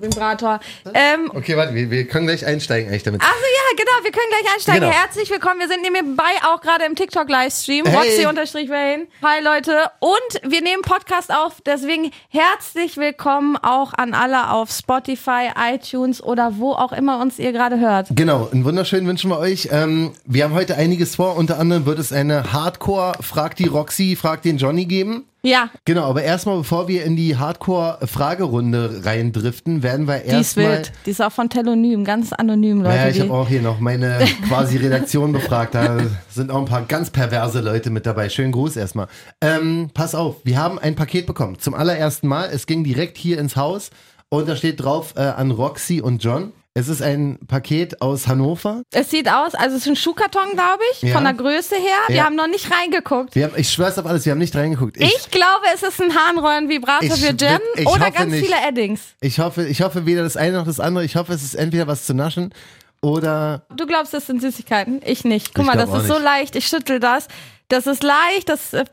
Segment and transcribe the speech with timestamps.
[0.00, 0.60] Vibrator.
[0.94, 3.20] Ähm, Okay, warte, wir, wir können gleich einsteigen eigentlich damit.
[3.22, 4.80] also ja, genau, wir können gleich einsteigen.
[4.82, 4.92] Genau.
[4.92, 5.60] Herzlich willkommen.
[5.60, 7.84] Wir sind nebenbei auch gerade im TikTok-Livestream.
[7.86, 8.24] Hey.
[8.24, 9.06] Roxy-Wayne.
[9.22, 9.90] Hi Leute.
[10.00, 11.60] Und wir nehmen Podcast auf.
[11.66, 17.52] Deswegen herzlich willkommen auch an alle auf Spotify, iTunes oder wo auch immer uns ihr
[17.52, 18.08] gerade hört.
[18.10, 19.68] Genau, einen wunderschönen wünschen wir euch.
[19.72, 21.36] Ähm, wir haben heute einiges vor.
[21.36, 25.24] Unter anderem wird es eine Hardcore Frag die Roxy, Frag den Johnny geben.
[25.42, 30.66] Ja, Genau, aber erstmal, bevor wir in die Hardcore-Fragerunde reindriften, werden wir die ist erstmal.
[30.78, 30.92] wild.
[31.06, 32.96] Die ist auch von Telonym, ganz anonym, Leute.
[32.96, 35.74] Naja, ich habe auch hier noch meine quasi Redaktion befragt.
[35.74, 38.28] Da sind auch ein paar ganz perverse Leute mit dabei.
[38.28, 39.06] Schönen Gruß erstmal.
[39.40, 41.58] Ähm, pass auf, wir haben ein Paket bekommen.
[41.58, 42.50] Zum allerersten Mal.
[42.52, 43.90] Es ging direkt hier ins Haus
[44.28, 46.52] und da steht drauf äh, an Roxy und John.
[46.78, 48.82] Es ist ein Paket aus Hannover.
[48.92, 51.14] Es sieht aus, also es ist ein Schuhkarton, glaube ich, Ja.
[51.14, 51.96] von der Größe her.
[52.06, 52.24] Wir Ja.
[52.24, 53.34] haben noch nicht reingeguckt.
[53.34, 54.96] Haben, ich schwör's auf alles, wir haben nicht reingeguckt.
[54.96, 57.34] Ich, glaube, es ist ein Harnröhren-Vibrator Ich für
[57.76, 58.44] ich oder ganz nicht.
[58.46, 59.00] viele Addings.
[59.20, 61.04] Ich hoffe, ich hoffe weder das eine noch das andere.
[61.04, 62.54] Ich hoffe, es ist entweder was zu naschen
[63.02, 63.62] oder.
[63.74, 65.00] Du glaubst, das sind Süßigkeiten?
[65.04, 65.54] Ich nicht.
[65.54, 66.22] Guck Ich mal, das ist so nicht.
[66.22, 66.56] leicht.
[66.56, 67.26] Ich schüttel das.
[67.68, 68.48] Das ist leicht.
[68.48, 68.84] Das äh,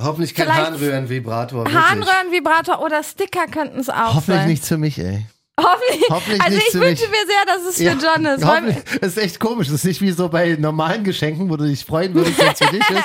[0.00, 1.66] Hoffentlich kein Harnröhren-Vibrator.
[1.70, 4.48] Harnröhren-Vibrator oder Sticker könnten es auch Hoffentlich sein.
[4.48, 5.26] nichts für mich, ey.
[5.62, 6.10] Hoffentlich.
[6.10, 7.10] Hoffentlich also ich wünsche mich.
[7.10, 9.00] mir sehr, dass es für John ist.
[9.00, 9.68] Das ist echt komisch.
[9.68, 12.58] Das ist nicht wie so bei normalen Geschenken, wo du dich freuen würdest, wenn es
[12.58, 13.04] für dich ist.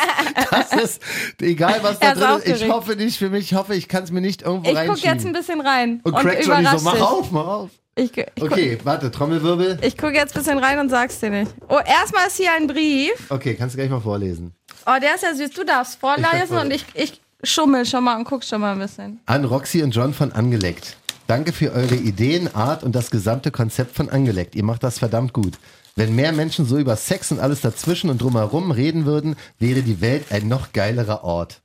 [0.52, 1.02] Das ist
[1.42, 2.62] egal, was da drin ist.
[2.62, 3.52] Ich hoffe nicht für mich.
[3.52, 6.14] Ich hoffe, ich kann es mir nicht irgendwo ich gucke jetzt ein bisschen rein Und
[6.14, 7.70] und, crack Johnny so, mach auf, mach auf.
[7.98, 9.80] Ich, ich, Okay, warte, Trommelwirbel.
[9.82, 11.52] ich gucke jetzt ein bisschen rein und sag's dir nicht.
[11.70, 13.14] Oh, erstmal ist hier ein Brief.
[13.30, 14.54] Okay, kannst du gleich mal vorlesen.
[14.86, 15.52] Oh, der ist ja süß.
[15.52, 18.80] Du darfst vorlesen darf und ich, ich schummel schon mal und guck schon mal ein
[18.80, 19.20] bisschen.
[19.26, 20.98] An Roxy und John von Angeleckt.
[21.28, 24.54] Danke für eure Ideen, Art und das gesamte Konzept von Angeleckt.
[24.54, 25.58] Ihr macht das verdammt gut.
[25.96, 30.02] Wenn mehr Menschen so über Sex und alles dazwischen und drumherum reden würden, wäre die
[30.02, 31.64] Welt ein noch geilerer Ort.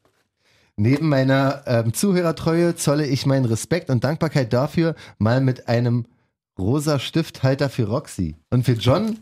[0.77, 6.07] Neben meiner ähm, Zuhörertreue zolle ich meinen Respekt und Dankbarkeit dafür, mal mit einem
[6.59, 9.19] rosa Stifthalter für Roxy und für John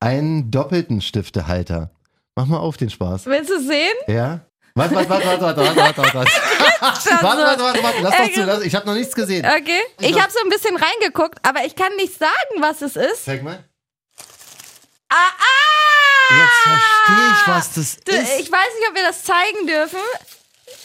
[0.00, 1.90] einen doppelten Stiftehalter.
[2.36, 3.26] Mach mal auf den Spaß.
[3.26, 3.94] Willst du sehen?
[4.06, 4.46] Ja?
[4.76, 6.32] Warte, warte, warte, warte, warte, warte, warte, warte.
[6.80, 9.46] Warte, warte, warte, warte, lass doch zu, lass, ich habe noch nichts gesehen.
[9.46, 9.78] Okay.
[10.00, 13.24] Ich habe so ein bisschen reingeguckt, aber ich kann nicht sagen, was es ist.
[13.24, 13.62] Zeig mal.
[15.08, 16.34] Ah, ah!
[16.34, 18.40] Jetzt verstehe ich, was das Du, ist.
[18.40, 20.00] Ich weiß nicht, ob wir das zeigen dürfen.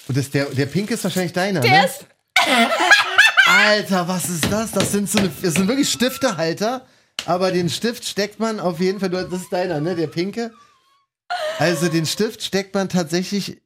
[0.08, 1.86] Und das, der, der Pink ist wahrscheinlich deiner, Der ne?
[1.86, 2.06] ist,
[3.48, 4.72] Alter, was ist das?
[4.72, 6.86] Das sind so eine, das sind wirklich Stiftehalter,
[7.26, 9.96] aber den Stift steckt man auf jeden Fall, das ist deiner, ne?
[9.96, 10.52] Der Pinke.
[11.58, 13.62] Also den Stift steckt man tatsächlich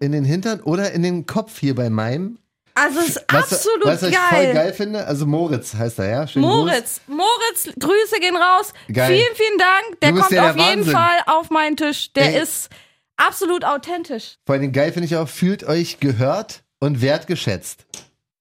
[0.00, 0.60] in den Hintern.
[0.60, 2.38] oder in den Kopf hier bei meinem.
[2.74, 4.44] Also es ist du- absolut weißt du, was ich geil.
[4.46, 5.06] voll geil finde?
[5.06, 6.26] Also Moritz heißt er, ja?
[6.26, 6.54] Schönen Gruß.
[6.56, 8.72] Moritz, Moritz, Grüße gehen raus.
[8.92, 9.08] Geil.
[9.18, 10.00] Vielen, vielen Dank.
[10.00, 10.92] Der kommt ja der auf jeden Wahnsinn.
[10.92, 12.12] Fall auf meinen Tisch.
[12.14, 12.42] Der Ey.
[12.42, 12.70] ist
[13.16, 14.36] absolut authentisch.
[14.46, 17.84] Vor allem geil finde ich auch, fühlt euch gehört und wertgeschätzt.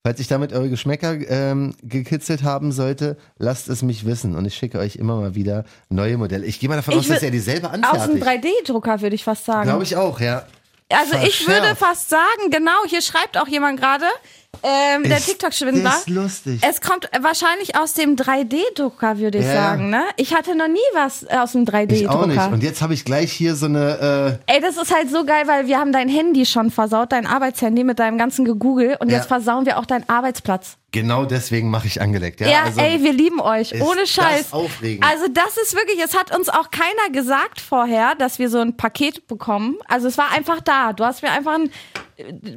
[0.06, 4.56] Falls ich damit eure Geschmäcker ähm, gekitzelt haben sollte, lasst es mich wissen und ich
[4.56, 6.46] schicke euch immer mal wieder neue Modelle.
[6.46, 8.46] Ich gehe mal davon Ich aus, dass er dieselbe Aus einem anfertigt.
[8.64, 9.64] 3D-Drucker würde ich fast sagen.
[9.68, 10.46] Glaube ich auch, ja.
[10.92, 11.48] Also ich Verschärft.
[11.48, 14.06] würde fast sagen, genau, hier schreibt auch jemand gerade,
[14.62, 15.84] ähm, der TikTok-Schwindler.
[15.84, 16.62] Das ist lustig.
[16.68, 19.90] Es kommt wahrscheinlich aus dem 3D-Drucker, würde ich Ja, sagen.
[19.90, 20.04] Ne?
[20.18, 21.70] Ich hatte noch nie was äh, aus dem ich
[22.10, 22.38] auch nicht.
[22.38, 22.54] 3D-Drucker.
[22.54, 24.40] Und jetzt habe ich gleich hier so eine.
[24.48, 27.26] Äh, Ey, das ist halt so geil, weil wir haben dein Handy schon versaut, dein
[27.26, 29.18] Arbeitshandy mit deinem ganzen Gegoogle und Ja.
[29.18, 30.76] jetzt versauen wir auch deinen Arbeitsplatz.
[30.92, 32.42] genau deswegen mache ich angeleckt.
[32.42, 33.80] Ja, Ja, also, ey, wir lieben euch.
[33.82, 34.52] Ohne das Scheiß.
[34.54, 35.06] aufregend.
[35.06, 38.76] Also, das ist wirklich, es hat uns auch keiner gesagt vorher, dass wir so ein
[38.76, 39.78] Paket bekommen.
[39.88, 40.92] Also, es war einfach da.
[40.94, 41.70] Du hast mir einfach ein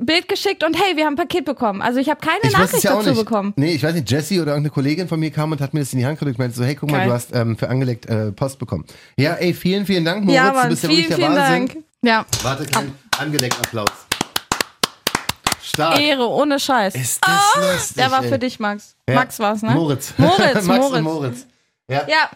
[0.01, 1.83] Bild geschickt und hey, wir haben ein Paket bekommen.
[1.83, 3.19] Also, ich habe keine ich Nachricht ja dazu nicht.
[3.19, 3.53] bekommen.
[3.57, 5.93] Nee, ich weiß nicht, Jessie oder irgendeine Kollegin von mir kam und hat mir das
[5.93, 7.07] in die Hand gedrückt und meinte so, hey, guck mal, Geil.
[7.09, 8.85] du hast ähm, für angeleckt äh, Post bekommen.
[9.17, 10.37] Ja, ey, vielen, vielen Dank, Moritz.
[10.37, 11.67] ja, du Mann, bist ja vielen, wirklich der vielen Wahnsinn.
[11.69, 11.85] Dank.
[12.05, 13.89] Ja, Warte, kein angeleckt Applaus.
[15.63, 16.01] Stark.
[16.01, 16.95] Ehre, ohne Scheiß.
[16.95, 18.29] Ist das lustig, Der war ey.
[18.29, 18.97] für dich, Max.
[19.09, 19.15] Ja.
[19.15, 19.71] Max war's, ne?
[19.71, 20.13] Moritz.
[20.19, 20.93] Moritz, Max Moritz.
[20.97, 21.47] und Moritz.
[21.89, 22.03] Ja.
[22.09, 22.31] Ja.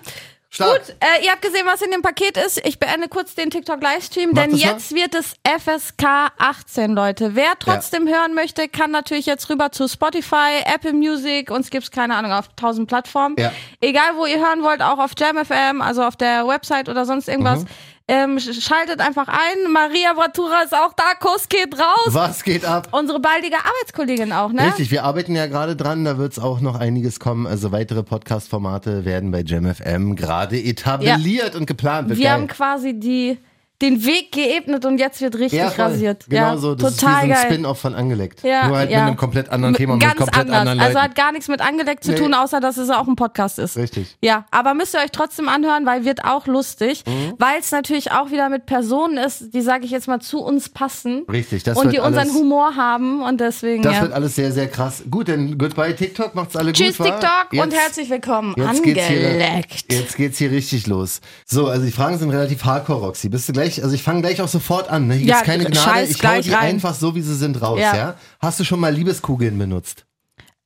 [0.56, 0.86] Stark.
[0.86, 2.66] Gut, äh, ihr habt gesehen, was in dem Paket ist.
[2.66, 4.72] Ich beende kurz den TikTok-Livestream, denn das mal.
[4.72, 7.34] jetzt wird es FSK 18, Leute.
[7.34, 12.16] Wer trotzdem hören möchte, kann natürlich jetzt rüber zu Spotify, Apple Music, uns gibt's keine
[12.16, 13.36] Ahnung, auf 1000 Plattformen.
[13.38, 13.52] Ja.
[13.82, 17.64] Egal, wo ihr hören wollt, auch auf JamFM, also auf der Website oder sonst irgendwas.
[17.64, 17.68] Mhm.
[18.08, 19.72] Ähm, sch- schaltet einfach ein.
[19.72, 21.14] Maria Bratura ist auch da.
[21.18, 22.08] Kuss geht raus.
[22.14, 22.88] Was geht ab?
[22.92, 24.68] Unsere baldige Arbeitskollegin auch, ne?
[24.68, 27.48] Richtig, wir arbeiten ja gerade dran, da wird es auch noch einiges kommen.
[27.48, 32.08] Also weitere Podcast-Formate werden bei JamFM gerade etabliert und geplant.
[32.10, 32.32] Wird Wir geil.
[32.34, 33.38] haben quasi die
[33.82, 36.24] den Weg geebnet und jetzt wird richtig Ja, rasiert.
[36.28, 36.74] Genau ja, so.
[36.74, 37.46] Das total ist wie so ein.
[37.52, 38.42] Spin-off von angelegt.
[38.42, 39.00] Ja, Nur halt ja.
[39.00, 40.56] mit einem komplett anderen Thema und Ganz mit komplett anders.
[40.60, 41.04] anderen Also Leuten.
[41.04, 42.16] hat gar nichts mit angelegt zu Nee.
[42.18, 43.76] tun, außer dass es auch ein Podcast ist.
[43.76, 44.16] Richtig.
[44.22, 47.34] Ja, aber müsst ihr euch trotzdem anhören, weil wird auch lustig, Mhm.
[47.38, 50.68] weil es natürlich auch wieder mit Personen ist, die, sage ich jetzt mal, zu uns
[50.70, 54.02] passen Richtig, das und die unseren alles, Humor haben und deswegen, Das ja.
[54.02, 55.02] wird alles sehr, sehr krass.
[55.10, 57.06] Gut, dann goodbye TikTok, macht's alle Tschüss gut.
[57.08, 57.10] wa?
[57.10, 58.54] TikTok und Jetzt- herzlich willkommen.
[58.56, 59.92] Jetzt geht's, hier, Angeleckt.
[59.92, 61.20] jetzt geht's hier richtig los.
[61.44, 63.28] So, also die Fragen sind relativ hardcore, Roxy.
[63.28, 65.06] Bist du gleich, also ich fange gleich auch sofort an.
[65.08, 65.14] Ne?
[65.14, 66.74] Hier Ja, gibt's keine Gnade, scheiß ich hau gleich die rein.
[66.74, 67.94] einfach so, wie sie sind, raus, ja.
[67.96, 68.14] Ja.
[68.40, 70.04] Hast du schon mal Liebeskugeln benutzt?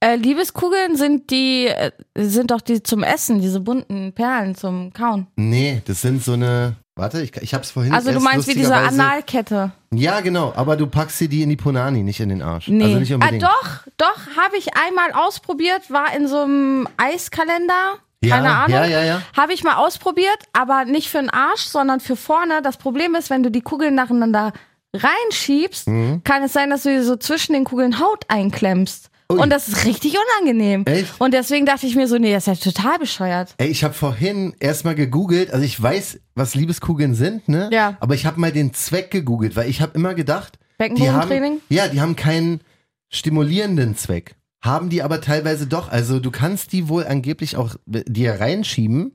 [0.02, 5.26] Äh, Liebeskugeln sind die, äh, sind doch die zum Essen, diese bunten Perlen zum Kauen.
[5.36, 8.74] Nee, das sind so eine, warte, ich, ich hab's vorhin Also du meinst wie diese
[8.74, 9.72] Analkette?
[9.92, 12.68] Ja, genau, aber du packst sie die in die Punani, nicht in den Arsch.
[12.68, 12.84] Nee.
[12.84, 13.42] Also nicht ah, unbedingt.
[13.42, 17.98] doch, doch, habe ich einmal ausprobiert, war in so einem Eiskalender.
[18.22, 18.70] Ja, Keine Ahnung.
[18.76, 19.22] ja, ja, ja.
[19.36, 22.60] Habe ich mal ausprobiert, aber nicht für den Arsch, sondern für vorne.
[22.62, 24.52] Das Problem ist, wenn du die Kugeln nacheinander
[24.94, 26.22] reinschiebst, Mhm.
[26.24, 29.08] kann es sein, dass du dir so zwischen den Kugeln Haut einklemmst.
[29.32, 29.38] Ui.
[29.38, 30.84] Und das ist richtig unangenehm.
[30.86, 31.14] Echt?
[31.20, 33.54] Und deswegen dachte ich mir so, nee, das ist ja total bescheuert.
[33.58, 37.68] Ey, ich habe vorhin erstmal gegoogelt, also ich weiß, was Liebeskugeln sind, ne?
[37.72, 37.96] Ja.
[38.00, 41.60] Aber ich habe mal den Zweck gegoogelt, weil ich habe immer gedacht, die haben, Beckenbodentraining?
[41.68, 42.60] ja, die haben keinen
[43.08, 44.34] stimulierenden Zweck.
[44.60, 45.90] Haben die aber teilweise doch.
[45.90, 49.12] Also du kannst die wohl angeblich auch dir reinschieben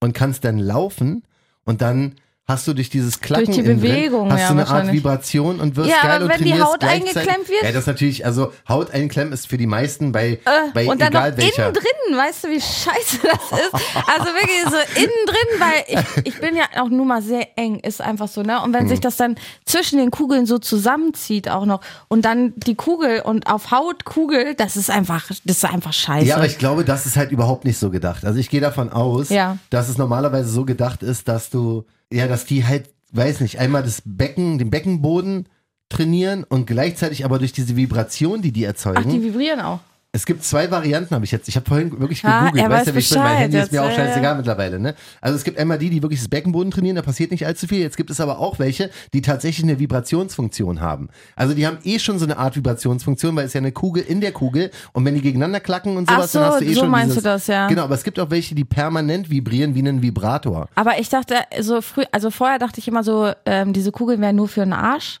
[0.00, 1.22] und kannst dann laufen
[1.64, 4.52] und dann hast du durch dieses Klacken Durch die innen drin, Bewegung, hast ja, du
[4.54, 4.92] eine Art.
[4.92, 7.62] Vibration und wirst Ja, geil aber und wenn die Haut eingeklemmt wird?
[7.62, 10.40] Ja, das ist natürlich, also Haut einklemmen ist für die meisten bei,
[10.74, 11.62] bei Äh, und dann egal noch welcher.
[11.66, 13.72] innen drin, weißt du, wie scheiße das ist?
[14.08, 15.84] Also wirklich so innen drin, weil
[16.24, 18.60] ich, ich bin ja auch nur mal sehr eng, ist einfach so, ne?
[18.62, 18.88] Und wenn Hm.
[18.88, 23.46] sich das dann zwischen den Kugeln so zusammenzieht auch noch und dann die Kugel und
[23.46, 26.26] auf Haut Kugel, das ist einfach, das ist einfach scheiße.
[26.26, 28.24] Ja, aber ich glaube, das ist halt überhaupt nicht so gedacht.
[28.24, 29.58] Also ich gehe davon aus, Ja.
[29.70, 33.82] dass es normalerweise so gedacht ist, dass du, ja, dass die halt, weiß nicht, einmal
[33.82, 35.48] das Becken, den Beckenboden
[35.88, 39.10] trainieren und gleichzeitig aber durch diese Vibration, die die Ach, erzeugen.
[39.10, 39.80] die vibrieren auch.
[40.14, 41.48] Es gibt zwei Varianten, habe ich jetzt.
[41.48, 42.62] Ich habe vorhin wirklich Ah, gegoogelt.
[42.64, 43.18] er weißt weiß du, wie ich bin?
[43.20, 44.78] Mein Handy ist mir auch scheißegal mittlerweile.
[44.78, 44.94] Ne?
[45.22, 47.80] Also es gibt einmal die, die wirklich das Beckenboden trainieren, da passiert nicht allzu viel.
[47.80, 51.08] Jetzt gibt es aber auch welche, die tatsächlich eine Vibrationsfunktion haben.
[51.34, 54.20] Also die haben eh schon so eine Art Vibrationsfunktion, weil es ja eine Kugel in
[54.20, 56.80] der Kugel und wenn die gegeneinander klacken und sowas, so, dann hast du eh so
[56.80, 57.68] schon meinst dieses, du das, ja.
[57.68, 60.68] Genau, aber es gibt auch welche, die permanent vibrieren wie ein Vibrator.
[60.74, 64.36] Aber ich dachte so früh, also vorher dachte ich immer so, ähm, diese Kugeln wären
[64.36, 65.20] nur für den Arsch.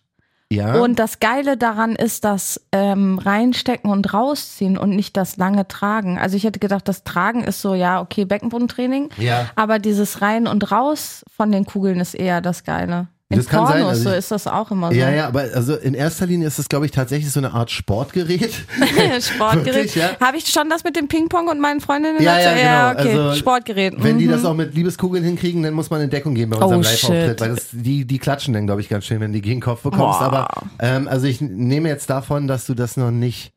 [0.54, 0.80] Ja.
[0.80, 6.18] Und das Geile daran ist das ähm, reinstecken und rausziehen und nicht das lange Tragen.
[6.18, 9.10] Also ich hätte gedacht, das Tragen ist so, ja, okay, Beckenbodentraining.
[9.18, 9.50] Ja.
[9.56, 13.08] Aber dieses Rein und Raus von den Kugeln ist eher das Geile.
[13.32, 14.94] In Das kann Pornos sein, also so ich- ist das auch immer so.
[14.94, 17.70] ja, ja, aber also in erster Linie ist es, glaube ich, tatsächlich so eine Art
[17.70, 18.52] Sportgerät.
[19.20, 19.74] Sportgerät.
[19.74, 20.10] Wirklich, ja?
[20.20, 22.22] Habe ich schon das mit dem Ping-Pong und meinen Freundinnen?
[22.22, 23.00] Ja, ja, genau.
[23.00, 23.18] okay.
[23.18, 23.94] Also, Sportgerät.
[23.96, 24.32] Wenn die mhm.
[24.32, 27.40] das auch mit Liebeskugeln hinkriegen, dann muss man in Deckung gehen bei unserem Oh, Live-Auftritt,
[27.40, 29.82] weil das, die, die klatschen dann, glaube ich, ganz schön, wenn die gegen den Kopf
[29.82, 30.18] bekommst.
[30.18, 30.22] Boah.
[30.22, 33.52] Aber ähm, also ich nehme jetzt davon, dass du das noch nicht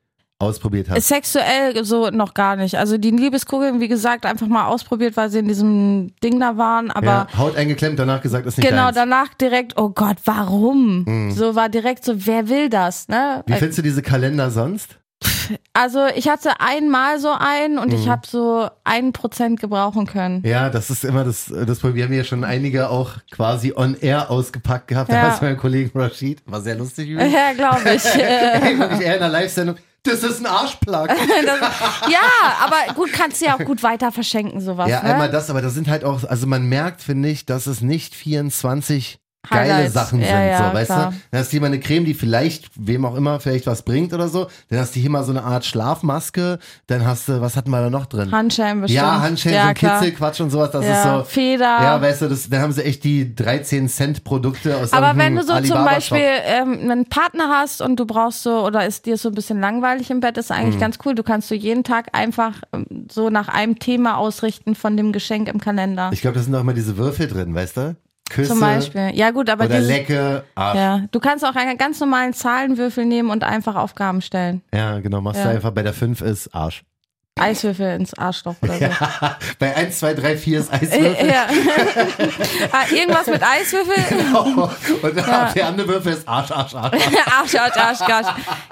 [0.45, 1.07] ausprobiert hast.
[1.07, 2.77] Sexuell so noch gar nicht.
[2.77, 6.91] Also die Liebeskugeln, wie gesagt, einfach mal ausprobiert, weil sie in diesem Ding da waren.
[6.91, 8.95] Aber ja, Haut eingeklemmt, danach gesagt, ist nicht genau, deins.
[8.95, 11.31] danach direkt, oh Gott, warum?
[11.35, 13.07] So war direkt so, wer will das?
[13.07, 13.43] Ne?
[13.47, 14.97] Wie findest du diese Kalender sonst?
[15.73, 17.95] Also ich hatte einmal so einen und Mhm.
[17.99, 20.43] ich habe so ein Prozent gebrauchen können.
[20.45, 21.95] Ja, das ist immer das, das Problem.
[21.95, 25.11] Wir haben ja schon einige auch quasi on air ausgepackt gehabt.
[25.11, 25.21] Da Ja.
[25.31, 26.41] hast du meinen Kollegen Rashid.
[26.45, 27.33] War sehr lustig übrigens.
[27.33, 28.03] Ja, glaube ich.
[28.15, 29.75] Äh, wirklich eher in der Live-Sendung.
[30.05, 31.09] Das ist ein Arschplug.
[32.09, 32.19] ja,
[32.61, 34.89] aber gut, kannst du ja auch gut weiter verschenken, sowas.
[34.89, 35.11] Ja, ne?
[35.13, 38.15] einmal das, aber das sind halt auch, also man merkt, finde ich, dass es nicht
[38.15, 39.19] 24
[39.49, 39.93] geile Highlights.
[39.93, 41.09] Sachen Ja, sind, ja, so, weißt klar.
[41.11, 41.17] du?
[41.31, 44.13] Dann hast du hier mal eine Creme, die vielleicht, wem auch immer, vielleicht was bringt
[44.13, 44.47] oder so.
[44.69, 46.59] Dann hast du hier mal so eine Art Schlafmaske.
[46.87, 48.31] Dann hast du, was hatten wir da noch drin?
[48.31, 49.01] Handschellen bestimmt.
[49.01, 49.73] ja, Handschellen, ja, so.
[49.73, 50.71] Kitzelquatsch und sowas.
[50.71, 51.23] Das Ja, ist so.
[51.25, 51.65] Feder.
[51.65, 55.35] Ja, weißt du, das, dann haben sie echt die 13 Cent Produkte aus Aber wenn
[55.35, 55.93] du so zum Alibaba-Shop.
[56.17, 59.59] Beispiel ähm, einen Partner hast und du brauchst so, oder ist dir so ein bisschen
[59.59, 60.55] langweilig im Bett, ist Mhm.
[60.55, 61.15] eigentlich ganz cool.
[61.15, 65.47] Du kannst du jeden Tag einfach ähm, so nach einem Thema ausrichten von dem Geschenk
[65.49, 66.09] im Kalender.
[66.13, 67.95] Ich glaube, da sind auch immer diese Würfel drin, weißt du?
[68.29, 69.11] Küsse zum Beispiel.
[69.13, 70.75] Ja gut, aber oder dieses, Lecke, Arsch.
[70.75, 70.97] Ja.
[70.97, 74.61] ja, du kannst auch einen ganz normalen Zahlenwürfel nehmen und einfach Aufgaben stellen.
[74.71, 75.21] genau.
[75.21, 75.53] Machst du Ja.
[75.53, 76.83] einfach bei der 5 ist Arsch.
[77.37, 78.85] Eiswürfel ins Arschloch oder so.
[79.59, 81.27] bei 1, 2, 3, 4 ist Eiswürfel.
[81.27, 81.47] ja.
[82.71, 83.93] ah, irgendwas mit Eiswürfel?
[84.09, 84.69] Genau.
[85.01, 85.15] Und
[85.55, 86.93] der andere Würfel ist Arsch, Arsch, Arsch.
[86.95, 88.27] Arsch, Arsch, Arsch, Arsch.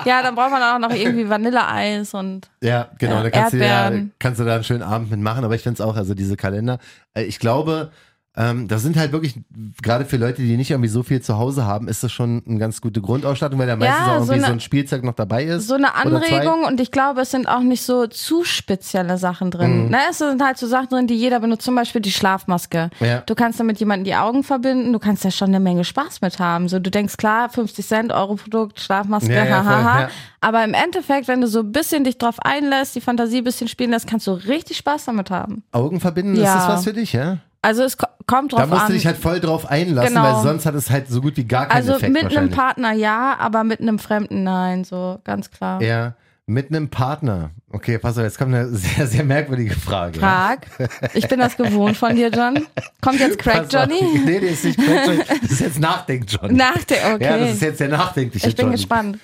[0.05, 3.17] Ja, dann braucht man auch noch irgendwie Vanilleeis und Ja, genau.
[3.17, 5.43] Ja, da kannst du, ja, kannst du da einen schönen Abend mitmachen.
[5.43, 6.79] Aber ich finde es auch, also diese Kalender,
[7.15, 7.91] äh, ich glaube,
[8.35, 9.35] Ähm, das sind halt wirklich,
[9.83, 12.57] gerade für Leute, die nicht irgendwie so viel zu Hause haben, ist das schon eine
[12.57, 15.13] ganz gute Grundausstattung, weil da meistens Ja, auch so irgendwie so, eine- ein Spielzeug noch
[15.13, 15.67] dabei ist.
[15.67, 15.93] so eine.
[15.93, 19.51] Anregung und ich glaube, es sind auch nicht so zu spezielle Sachen Mhm.
[19.51, 19.89] drin.
[19.89, 19.97] Ne?
[20.09, 22.89] Es sind halt so Sachen drin, die jeder benutzt, zum Beispiel die Schlafmaske.
[22.99, 23.21] Ja.
[23.21, 26.39] Du kannst damit jemanden die Augen verbinden, du kannst ja schon eine Menge Spaß mit
[26.39, 26.67] haben.
[26.69, 29.99] So, du denkst, klar, 50 Cent, Euro-Produkt, Schlafmaske, Ja, ja, hahaha.
[30.01, 30.09] ja.
[30.41, 33.67] Aber im Endeffekt, wenn du so ein bisschen dich drauf einlässt, die Fantasie ein bisschen
[33.67, 35.61] spielen lässt, kannst du richtig Spaß damit haben.
[35.71, 37.37] Augen verbinden, ist das was für dich, ja?
[37.63, 38.87] Also es ko- kommt drauf Da musst an.
[38.89, 40.35] du dich halt voll drauf einlassen, Genau.
[40.35, 42.49] weil sonst hat es halt so gut wie gar keinen also Effekt mit einem.
[42.51, 45.81] Partner ja, aber mit einem Fremden nein, so ganz klar.
[45.81, 46.13] Ja,
[46.45, 47.51] mit einem Partner.
[47.71, 50.19] Okay, pass auf, jetzt kommt eine sehr, sehr merkwürdige Frage.
[50.19, 50.67] Frag.
[51.13, 52.67] Ich bin das gewohnt von dir, John.
[53.01, 53.89] Kommt jetzt Crack Pass auf.
[53.89, 54.19] Johnny?
[54.25, 55.21] Nee, nee, ist nicht Crack Johnny.
[55.41, 56.53] Das ist jetzt Nachdenk Johnny.
[56.53, 57.23] Nachdenken, okay.
[57.23, 58.75] Ja, das ist jetzt der nachdenkliche ich bin Johnny.
[58.75, 59.19] gespannt.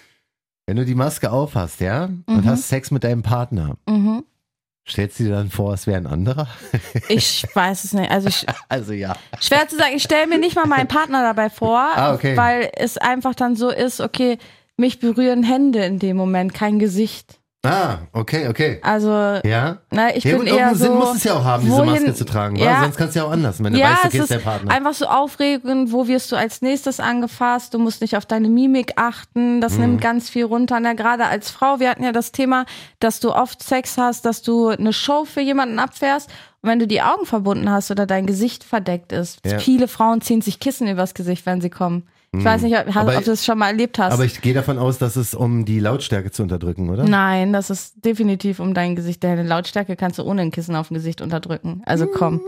[0.65, 4.24] Wenn du die Maske aufhast, ja, und hast Sex mit deinem Partner, Mhm.
[4.89, 6.48] Stellst du dir dann vor, es wäre ein anderer?
[7.10, 8.12] Ich weiß es nicht.
[8.12, 9.15] Also ich, Also ja.
[9.39, 12.36] schwer zu sagen, ich stelle mir nicht mal meinen Partner dabei vor, Ah, okay.
[12.38, 14.38] weil es einfach dann so ist, okay,
[14.77, 17.38] mich berühren Hände in dem Moment, kein Gesicht.
[17.66, 18.80] Ah, okay, okay.
[18.84, 19.10] Also,
[19.44, 19.80] Ja.
[19.92, 20.86] na, ich ja, bin gut, eher so.
[20.86, 22.56] Sinn muss es ja auch haben, diese wohin- Maske zu tragen?
[22.56, 22.80] Ja.
[22.84, 24.72] sonst kannst du ja auch anders, wenn du ja, weißt, okay, ist der Partner.
[24.72, 28.94] einfach so aufregend, wo wirst du als nächstes angefasst, du musst nicht auf deine Mimik
[28.96, 29.82] achten, das Mhm.
[29.82, 30.80] nimmt ganz viel runter.
[30.80, 32.66] Na, gerade als Frau, wir hatten ja das Thema,
[33.00, 36.30] dass du oft Sex hast, dass du eine Show für jemanden abfährst
[36.62, 39.60] und wenn du die Augen verbunden hast oder dein Gesicht verdeckt ist, Ja.
[39.60, 42.08] viele Frauen ziehen sich Kissen übers Gesicht, wenn sie kommen.
[42.32, 42.96] Ich weiß nicht, ob.
[42.96, 44.14] Aber ob du das schon mal erlebt hast.
[44.14, 47.04] Aber ich gehe davon aus, dass es um die Lautstärke zu unterdrücken, oder?
[47.04, 49.24] Nein, das ist definitiv um dein Gesicht.
[49.24, 51.82] Deine Lautstärke kannst du ohne ein Kissen auf dem Gesicht unterdrücken.
[51.86, 52.42] Also komm.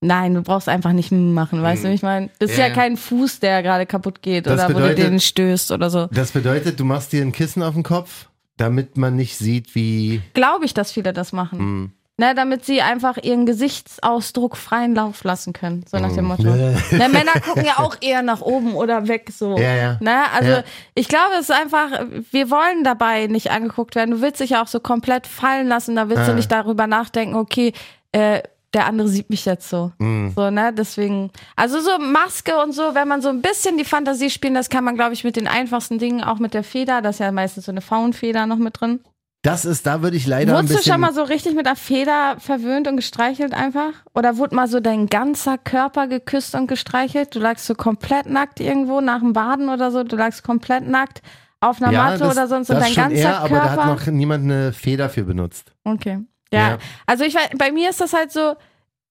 [0.00, 2.28] Nein, du brauchst einfach nicht machen, weißt du, wie ich meine?
[2.38, 5.04] Das ist Ja, ja, kein Fuß, der gerade kaputt geht Das oder wo du bedeutet-
[5.06, 6.06] den stößt oder so.
[6.12, 10.20] Das bedeutet, du machst dir ein Kissen auf den Kopf, damit man nicht sieht, wie.
[10.34, 11.92] Glaube ich, dass viele das machen.
[12.20, 16.42] Ne, damit sie einfach ihren Gesichtsausdruck freien Lauf lassen können, so nach dem Motto.
[16.48, 16.72] Ja.
[16.90, 19.56] Ne, Männer gucken ja auch eher nach oben oder weg so.
[19.56, 19.96] Ja, ja.
[20.00, 20.64] Ne, also Ja.
[20.94, 21.90] ich glaube, es ist einfach,
[22.32, 24.10] wir wollen dabei nicht angeguckt werden.
[24.10, 26.26] Du willst dich ja auch so komplett fallen lassen, da willst Ah.
[26.30, 27.72] du nicht darüber nachdenken, okay,
[28.10, 28.42] äh,
[28.74, 29.92] der andere sieht mich jetzt so.
[30.00, 30.32] Hm.
[30.34, 30.72] So, ne?
[30.76, 34.68] Deswegen, also so Maske und so, wenn man so ein bisschen die Fantasie spielen, das
[34.70, 37.30] kann man, glaube ich, mit den einfachsten Dingen, auch mit der Feder, da ist ja
[37.30, 38.98] meistens so eine Faunfeder noch mit drin.
[39.42, 40.92] Das ist, da würde ich leider ein Wurdest du bisschen.
[40.94, 43.92] schon mal so richtig mit einer Feder verwöhnt und gestreichelt einfach?
[44.14, 47.34] Oder wurde mal so dein ganzer Körper geküsst und gestreichelt?
[47.36, 51.22] Du lagst so komplett nackt irgendwo nach dem Baden oder so, du lagst komplett nackt
[51.60, 53.76] auf einer ja, Matte das, oder sonst und dein ganzer eher, aber Körper.
[53.76, 55.72] da hat noch niemand eine Feder für benutzt.
[55.84, 56.18] Okay.
[56.52, 56.70] Ja.
[56.70, 56.78] Ja.
[57.06, 58.54] Also ich weiß, bei mir ist das halt so,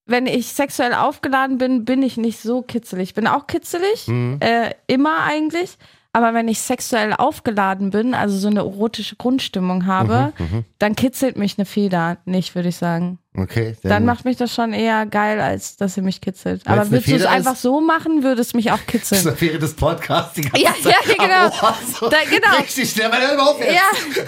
[0.05, 3.10] wenn ich sexuell aufgeladen bin, bin ich nicht so kitzelig.
[3.10, 4.38] Ich bin auch kitzelig, Mhm.
[4.41, 5.77] äh, immer eigentlich.
[6.17, 11.38] Aber wenn ich sexuell aufgeladen bin, also so eine erotische Grundstimmung habe, Mhm, dann kitzelt
[11.38, 13.19] mich eine Feder nicht, würde ich sagen.
[13.38, 13.75] Okay.
[13.83, 16.65] Dann macht mich das schon eher geil, als dass sie mich kitzelt.
[16.65, 19.39] Aber würdest du es einfach so machen, würde es mich auch das kitzeln.
[19.39, 20.95] wäre das Podcast die ganze Ja, Zeit.
[21.07, 21.45] ja, genau.
[21.67, 22.57] Ohr, so Da- genau.
[22.57, 23.74] Richtig schnell, weil er überhaupt jetzt.
[23.75, 24.24] Ja,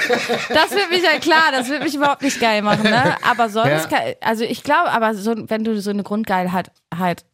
[0.53, 3.15] das wird mich ja klar, das wird mich überhaupt nicht geil machen, ne?
[3.27, 3.79] Aber sonst, Ja.
[3.87, 7.25] kann, also ich glaube, aber so, wenn du so eine Grundgeilheit, halt,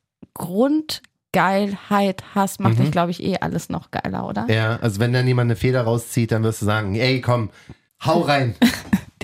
[1.35, 4.45] Grundgeilheit hast, macht dich, glaube ich, eh alles noch geiler, oder?
[4.49, 7.49] Ja, also wenn dann jemand eine Feder rauszieht, dann wirst du sagen, ey, komm,
[8.05, 8.55] hau rein.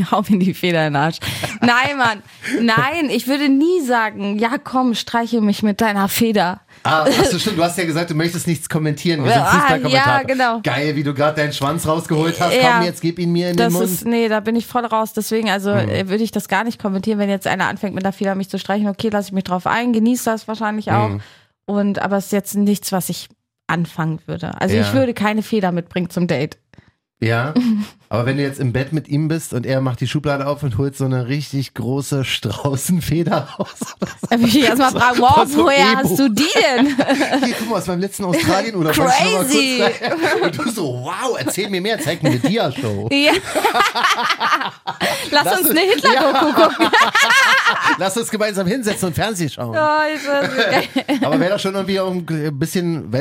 [0.09, 1.17] Hau mir die Feder in den Arsch.
[1.59, 2.23] Nein, Mann.
[2.59, 6.61] Nein, ich würde nie sagen, ja komm, streiche mich mit deiner Feder.
[6.81, 9.23] Ah, achso, stimmt, du hast ja gesagt, du möchtest nichts kommentieren.
[9.23, 10.59] Wir sind Ah, ja, genau.
[10.63, 12.55] Geil, wie du gerade deinen Schwanz rausgeholt hast.
[12.55, 12.77] Ja.
[12.77, 13.85] Komm, jetzt gib ihn mir in Das den Mund.
[13.85, 15.13] ist, nee, da bin ich voll raus.
[15.13, 15.89] Deswegen, also Mhm.
[15.89, 18.49] äh, würde ich das gar nicht kommentieren, wenn jetzt einer anfängt mit der Feder mich
[18.49, 18.87] zu streichen.
[18.87, 21.09] Okay, lasse ich mich drauf ein, genieße das wahrscheinlich auch.
[21.09, 21.21] Mhm.
[21.65, 23.29] Und aber es ist jetzt nichts, was ich
[23.67, 24.59] anfangen würde.
[24.59, 24.81] Also Ja.
[24.81, 26.57] ich würde keine Feder mitbringen zum Date.
[27.23, 27.53] Ja,
[28.09, 30.63] aber wenn du jetzt im Bett mit ihm bist und er macht die Schublade auf
[30.63, 33.95] und holt so eine richtig große Straußenfeder raus.
[34.27, 36.09] Da würde ich erstmal fragen, wow, so woher Ebo.
[36.09, 36.87] hast du die denn?
[37.45, 39.83] Hier, guck mal, aus meinem letzten noch mal Crazy.
[40.41, 43.09] Und du so, wow, erzähl mir mehr, zeig mir eine Dia-Show.
[43.11, 43.33] ja.
[45.29, 46.87] Lass, Lass uns eine Hitler-Doku gucken.
[47.99, 49.77] Lass uns gemeinsam hinsetzen und Fernsehen schauen.
[49.77, 53.11] Oh, Aber wäre doch schon irgendwie auch ein bisschen,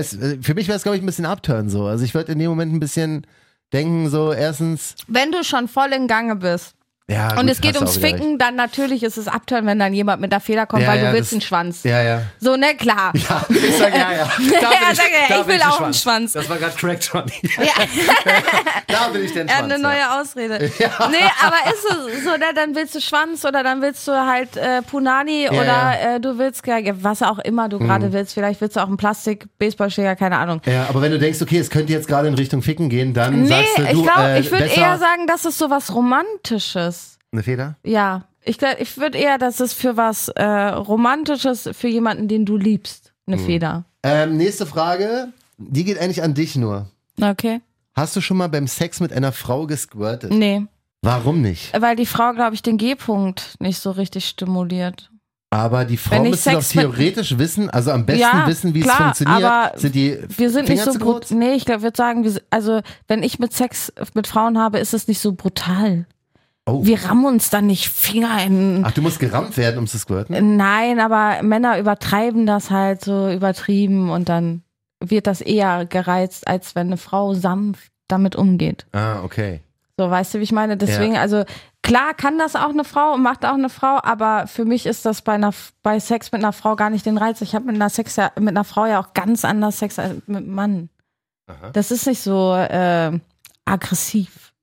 [0.43, 1.85] für mich wäre es, glaube ich, ein bisschen Upturn so.
[1.85, 3.27] Also ich würde in dem Moment ein bisschen
[3.73, 6.75] denken, so erstens, Wenn du schon voll in Gange bist
[7.11, 7.31] ja.
[7.33, 10.33] und gut, es geht ums Ficken, dann natürlich ist es Abturn, wenn dann jemand mit
[10.33, 11.83] der Feder kommt, Ja, weil ja, du willst das- einen Schwanz.
[11.85, 12.23] Ja, ja.
[12.41, 13.13] So, ne, klar.
[13.29, 14.25] Ja, ich sag ja, ja.
[14.39, 16.33] Da Ja, sag ja, da ich will auch einen Schwanz.
[16.33, 17.33] Das war gerade Crack Johnny.
[17.59, 17.73] Ja.
[18.87, 19.63] Da bin ich den Schwanz.
[19.63, 20.59] eine neue Ausrede.
[20.59, 21.85] Nee, aber ist
[22.17, 25.65] es so, ne, dann willst du Schwanz oder dann willst du halt äh, Punani oder
[25.65, 25.95] ja.
[26.17, 28.35] Äh, du willst, ja, was auch immer du gerade willst.
[28.35, 30.61] Vielleicht willst du auch einen Plastik-Baseballschläger, keine Ahnung.
[30.67, 30.73] ja.
[30.73, 33.43] ja, aber wenn du denkst, okay, es könnte jetzt gerade in Richtung Ficken gehen, dann
[33.43, 35.95] Nee, sagst du, du ich glaube, äh, ich würde eher sagen, das ist so was
[35.95, 37.00] Romantisches.
[37.33, 37.77] Eine Feder.
[37.85, 42.45] Ja, Ich, glaub, ich würde eher, dass es für was äh, Romantisches, für jemanden, den
[42.47, 43.45] du liebst, eine Hm.
[43.47, 43.85] Feder.
[44.03, 46.87] Ähm, nächste Frage, die geht eigentlich an dich nur.
[47.21, 47.61] Okay.
[47.95, 50.33] Hast du schon mal beim Sex mit einer Frau gesquirtet?
[50.33, 50.63] Nee.
[51.03, 51.73] Warum nicht?
[51.79, 55.11] Weil die Frau, glaube ich, den G-Punkt nicht so richtig stimuliert.
[55.51, 58.97] Aber die Frau müsste doch theoretisch wissen, also am besten Ja, wissen, wie es klar,
[58.99, 59.43] funktioniert.
[59.45, 61.31] aber Sind die Wir sind Finger nicht so kurz?
[61.31, 64.95] Nee, ich glaube, würde sagen, wir, also wenn ich mit Sex mit Frauen habe, ist
[64.95, 66.07] es nicht so brutal.
[66.71, 66.85] Oh.
[66.85, 68.83] Wir rammen uns dann nicht Finger in.
[68.85, 70.57] Ach, du musst gerammt werden, um zu squirten?
[70.57, 74.63] Nein, aber Männer übertreiben das halt so übertrieben und dann
[75.01, 78.87] wird das eher gereizt, als wenn eine Frau sanft damit umgeht.
[78.93, 79.61] Ah, okay.
[79.97, 80.77] So, weißt du, wie ich meine?
[80.77, 81.45] Deswegen, also
[81.83, 85.05] klar kann das auch eine Frau und macht auch eine Frau, aber für mich ist
[85.05, 87.41] das bei einer bei Sex mit einer Frau gar nicht den Reiz.
[87.43, 90.15] Ich habe mit einer Sex ja, mit einer Frau ja auch ganz anders Sex als
[90.27, 90.89] mit einem Mann.
[91.47, 91.71] Aha.
[91.73, 93.19] Das ist nicht so äh,
[93.65, 94.55] aggressiv.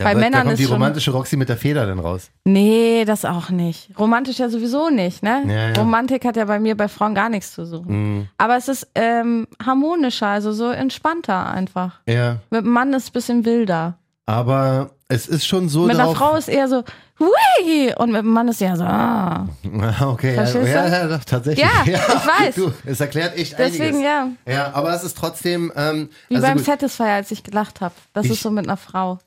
[0.00, 1.98] Da Bei wird- Männern da kommt ist die schon- romantische Roxy mit der Feder dann
[1.98, 2.30] raus.
[2.44, 3.90] Nee, das auch nicht.
[3.98, 5.42] Romantisch ja sowieso nicht, ne?
[5.46, 5.72] Ja, ja.
[5.74, 8.16] Romantik hat ja bei mir bei Frauen gar nichts zu suchen.
[8.20, 8.28] Mhm.
[8.38, 12.00] Aber es ist ähm, harmonischer, also so entspannter einfach.
[12.06, 13.98] Ja, Mit dem Mann ist es ein bisschen wilder.
[14.26, 16.84] aber es ist schon so mit einer Frau ist eher so,
[17.18, 17.92] hui!
[17.98, 19.48] Und mit dem Mann ist eher so, ah.
[20.02, 21.66] Okay, ja, Verstehst ja, ja, doch, tatsächlich.
[21.66, 21.92] Ja, ich
[22.46, 22.54] weiß.
[22.54, 24.02] Du, es erklärt echt Deswegen, einiges.
[24.04, 24.28] ja.
[24.46, 25.72] Ja, aber es ist trotzdem.
[25.76, 26.64] Ähm, Wie also beim gut.
[26.66, 27.94] Satisfier, als ich gelacht habe.
[28.12, 29.18] Das Ich- ist so mit einer Frau.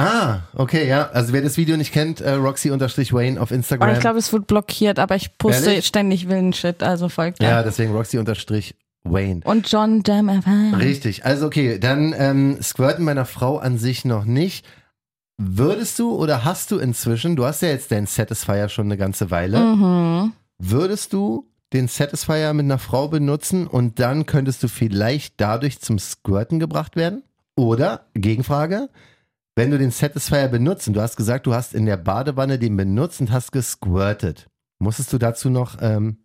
[0.00, 1.10] Ah, okay, ja.
[1.10, 3.88] Also wer das Video nicht kennt, äh, Roxy-Wayne auf Instagram.
[3.88, 5.86] Aber ich glaube, es wird blockiert, aber ich poste Ehrlich?
[5.86, 9.40] ständig wilden Shit, also folgt ja, deswegen Roxy-Wayne.
[9.44, 10.28] Und John Jam.
[10.78, 11.24] Richtig.
[11.24, 14.64] Also okay, dann ähm, Squirten meiner Frau an sich noch nicht.
[15.36, 19.30] Würdest du oder hast du inzwischen, du hast ja jetzt deinen Satisfier schon eine ganze
[19.30, 20.32] Weile, Mhm.
[20.58, 25.98] würdest du den Satisfier mit einer Frau benutzen und dann könntest du vielleicht dadurch zum
[25.98, 27.22] Squirten gebracht werden?
[27.56, 28.88] Oder, Gegenfrage,
[29.58, 32.76] wenn du den Satisfier benutzt und du hast gesagt, du hast in der Badewanne den
[32.76, 34.46] benutzt und hast gesquirtet,
[34.78, 36.18] musstest du dazu noch, ähm,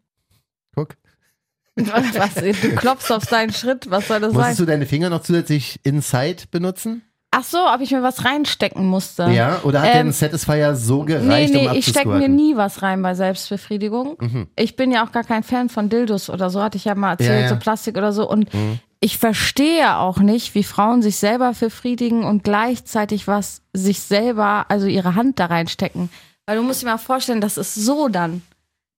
[0.75, 0.95] guck,
[1.75, 4.37] Was, du klopfst auf deinen Schritt, was soll das sein?
[4.39, 7.01] musstest du deine Finger noch zusätzlich inside benutzen?
[7.31, 9.23] Ach so, ob ich mir was reinstecken musste.
[9.31, 12.55] Ja, oder hat Ähm, der Satisfier so Nee, gereicht, nee, um ich stecke mir nie
[12.55, 14.17] was rein bei Selbstbefriedigung.
[14.19, 14.47] Mhm.
[14.55, 17.13] Ich bin ja auch gar kein Fan von Dildos oder so, hatte ich ja mal
[17.13, 17.49] erzählt, Ja, ja.
[17.49, 18.29] so Plastik oder so.
[18.29, 18.77] Und Mhm.
[19.03, 24.87] Ich verstehe auch nicht, wie Frauen sich selber befriedigen und gleichzeitig was sich selber, also
[24.87, 26.09] ihre Hand da reinstecken.
[26.45, 28.43] Weil du musst dir mal vorstellen, das ist so dann.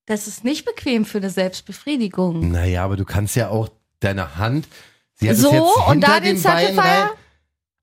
[0.06, 2.52] Das ist nicht bequem für eine Selbstbefriedigung.
[2.52, 3.68] Naja, aber du kannst ja auch
[4.00, 4.68] deine Hand.
[5.16, 7.10] Sie hat es So, jetzt und da den den Satisfier?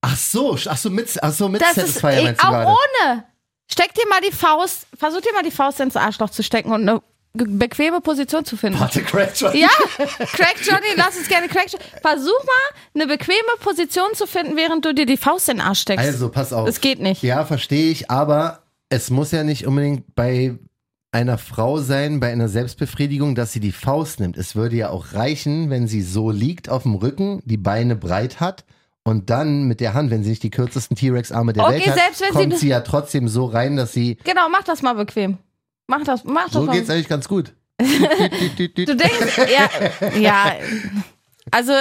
[0.03, 2.51] Ach so, ach so, mit, ach so, mit Das ist Satisfier ey, meinst du auch
[2.53, 2.71] gerade.
[2.71, 3.25] ohne.
[3.69, 6.89] Steck dir mal die Faust, versuch dir mal die Faust ins Arschloch zu stecken und
[6.89, 7.03] eine
[7.35, 8.79] bequeme Position zu finden.
[8.81, 9.57] Warte, Craig schon.
[9.57, 9.69] Ja,
[9.99, 11.85] Craig Johnny, lass uns gerne Craig Johnny.
[12.03, 15.81] Versuch mal, eine bequeme Position zu finden, während du dir die Faust in den Arsch
[15.81, 16.05] steckst.
[16.07, 16.67] Also, pass auf.
[16.67, 17.23] Das geht nicht.
[17.23, 20.59] Ja, verstehe ich, aber es muss ja nicht unbedingt bei
[21.11, 24.37] einer Frau sein, bei einer Selbstbefriedigung, dass sie die Faust nimmt.
[24.37, 28.41] Es würde ja auch reichen, wenn sie so liegt auf dem Rücken, die Beine breit
[28.41, 28.65] hat
[29.05, 31.97] und dann mit der Hand, wenn sie nicht die kürzesten T-Rex-Arme der Okay, Welt hat,
[31.97, 34.17] wenn sie- kommt sie ja trotzdem so rein, dass sie.
[34.25, 35.39] Genau, mach das mal bequem.
[35.87, 36.73] Mach das, mach das So mal.
[36.73, 37.53] geht's eigentlich ganz gut.
[37.83, 40.53] Du denkst, ja, ja.
[41.51, 41.73] Also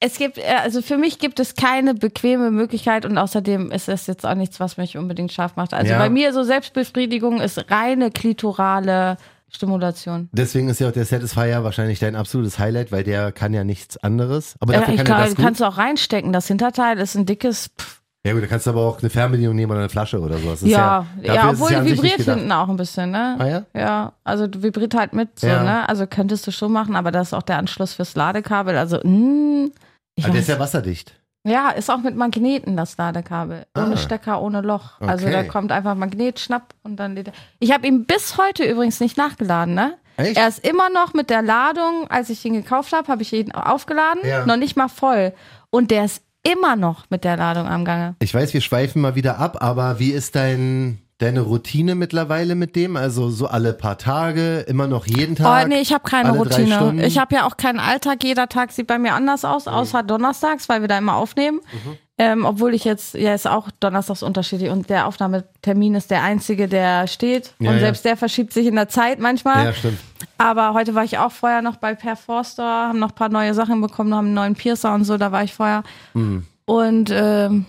[0.00, 4.06] es gibt, äh, also für mich gibt es keine bequeme Möglichkeit und außerdem ist es
[4.06, 5.72] jetzt auch nichts, was mich unbedingt scharf macht.
[5.72, 5.98] Also Ja.
[5.98, 9.16] bei mir so Selbstbefriedigung ist reine klitorale
[9.50, 10.28] Stimulation.
[10.32, 13.96] Deswegen ist ja auch der Satisfier wahrscheinlich dein absolutes Highlight, weil der kann ja nichts
[13.96, 14.56] anderes.
[14.60, 15.44] Aber dafür ich kann kann, das gut.
[15.44, 16.32] kannst du auch reinstecken.
[16.32, 17.70] Das Hinterteil ist ein dickes.
[17.78, 20.36] Pff, Ja gut, da kannst du aber auch eine Fernbedienung nehmen oder eine Flasche oder
[20.38, 20.50] so.
[20.50, 23.36] Das ist ja, ja, ja, obwohl ja vibriert hinten auch ein bisschen, ne?
[23.38, 23.62] Ah ja?
[23.74, 25.62] Ja, also du vibriert halt mit, so, Ja.
[25.62, 25.88] ne?
[25.88, 28.76] Also könntest du schon machen, aber das ist auch der Anschluss fürs Ladekabel.
[28.76, 29.68] Also, mh,
[30.16, 31.12] ich Aber der weiß, ist ja wasserdicht.
[31.46, 33.64] ja, ist auch mit Magneten das Ladekabel.
[33.76, 33.96] Ohne Ah.
[33.96, 35.00] Stecker, ohne Loch.
[35.00, 35.32] Also Okay.
[35.32, 37.32] da kommt einfach Magnet, schnapp und dann lädt er.
[37.60, 39.94] Ich habe ihn bis heute übrigens nicht nachgeladen, ne?
[40.16, 40.36] Echt?
[40.38, 43.52] Er ist immer noch mit der Ladung, als ich ihn gekauft habe, habe ich ihn
[43.52, 44.46] aufgeladen, Ja.
[44.46, 45.32] noch nicht mal voll.
[45.70, 48.16] Und der ist immer noch mit der Ladung am Gange.
[48.20, 52.76] Ich weiß, wir schweifen mal wieder ab, aber wie ist dein, deine Routine mittlerweile mit
[52.76, 52.96] dem?
[52.96, 55.64] Also so alle paar Tage, immer noch jeden Tag?
[55.64, 57.06] Oh, nee, ich habe keine Routine.
[57.06, 58.22] Ich habe ja auch keinen Alltag.
[58.24, 61.60] Jeder Tag sieht bei mir anders aus, außer donnerstags, weil wir da immer aufnehmen.
[61.72, 61.98] Mhm.
[62.18, 66.66] Ähm, obwohl ich jetzt, ja, ist auch donnerstags unterschiedlich und der Aufnahmetermin ist der einzige,
[66.66, 67.52] der steht.
[67.58, 67.80] Ja, und ja.
[67.80, 69.66] selbst der verschiebt sich in der Zeit manchmal.
[69.66, 69.98] Ja, stimmt.
[70.38, 73.52] Aber heute war ich auch vorher noch bei Per Forster, haben noch ein paar neue
[73.52, 75.82] Sachen bekommen, haben einen neuen Piercer und so, da war ich vorher.
[76.14, 76.46] Mhm.
[76.64, 77.66] Und ähm,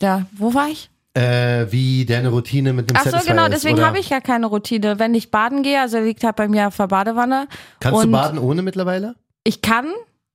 [0.00, 0.90] ja, wo war ich?
[1.14, 5.00] Äh, wie deine Routine mit dem Ach so, genau, deswegen habe ich ja keine Routine.
[5.00, 7.48] Wenn ich baden gehe, also liegt halt bei mir auf der Badewanne.
[7.80, 9.16] Kannst du baden ohne mittlerweile?
[9.42, 9.86] Ich kann,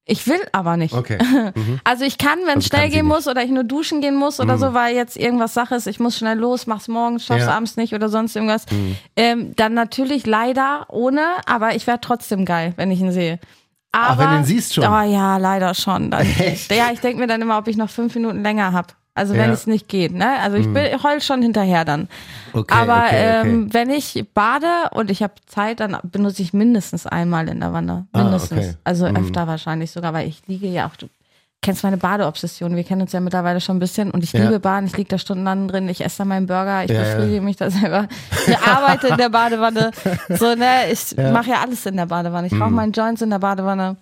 [0.05, 0.93] Ich will aber nicht.
[0.93, 1.17] Okay.
[1.55, 1.79] Mhm.
[1.83, 4.39] Also ich kann, wenn es Also schnell gehen muss oder ich nur duschen gehen muss
[4.39, 7.47] oder so, weil jetzt irgendwas Sache ist, ich muss schnell los, mach's morgen, schaff's Ja.
[7.51, 7.55] Mhm.
[7.57, 8.65] abends nicht oder sonst irgendwas.
[9.15, 13.39] Ähm, dann natürlich leider ohne, aber ich wäre trotzdem geil, wenn ich ihn sehe.
[13.91, 14.83] Ach, Aber, wenn du ihn siehst schon?
[14.85, 16.09] Oh ja, leider schon.
[16.09, 16.71] Dann, Echt?
[16.73, 18.95] Ja, ich denke mir dann immer, ob ich noch fünf Minuten länger hab.
[19.15, 19.53] Also wenn Ja.
[19.53, 20.39] Es nicht geht, ne?
[20.41, 22.07] Also ich bin, heul schon hinterher dann.
[22.51, 23.49] Okay, Aber okay, okay.
[23.49, 27.73] Ähm, wenn ich bade und ich habe Zeit, dann benutze ich mindestens einmal in der
[27.73, 28.07] Wanne.
[28.13, 28.57] Ah, Mindestens.
[28.59, 28.73] okay.
[28.83, 30.95] Also öfter wahrscheinlich sogar, weil ich liege ja auch.
[30.95, 31.07] Du
[31.61, 32.75] kennst meine Badeobsession.
[32.75, 34.41] Wir kennen uns ja mittlerweile schon ein bisschen und ich Ja.
[34.45, 34.87] liebe Baden.
[34.87, 35.87] Ich liege da stundenlang drin.
[35.89, 36.83] Ich esse da meinen Burger.
[36.83, 38.07] Ich Ja, befriedige mich da selber.
[38.47, 39.91] Ich arbeite in der Badewanne.
[40.29, 40.91] So, ne?
[40.91, 42.47] Ich mache ja alles in der Badewanne.
[42.47, 42.75] Ich rauche Mhm.
[42.75, 43.95] meinen Joints in der Badewanne.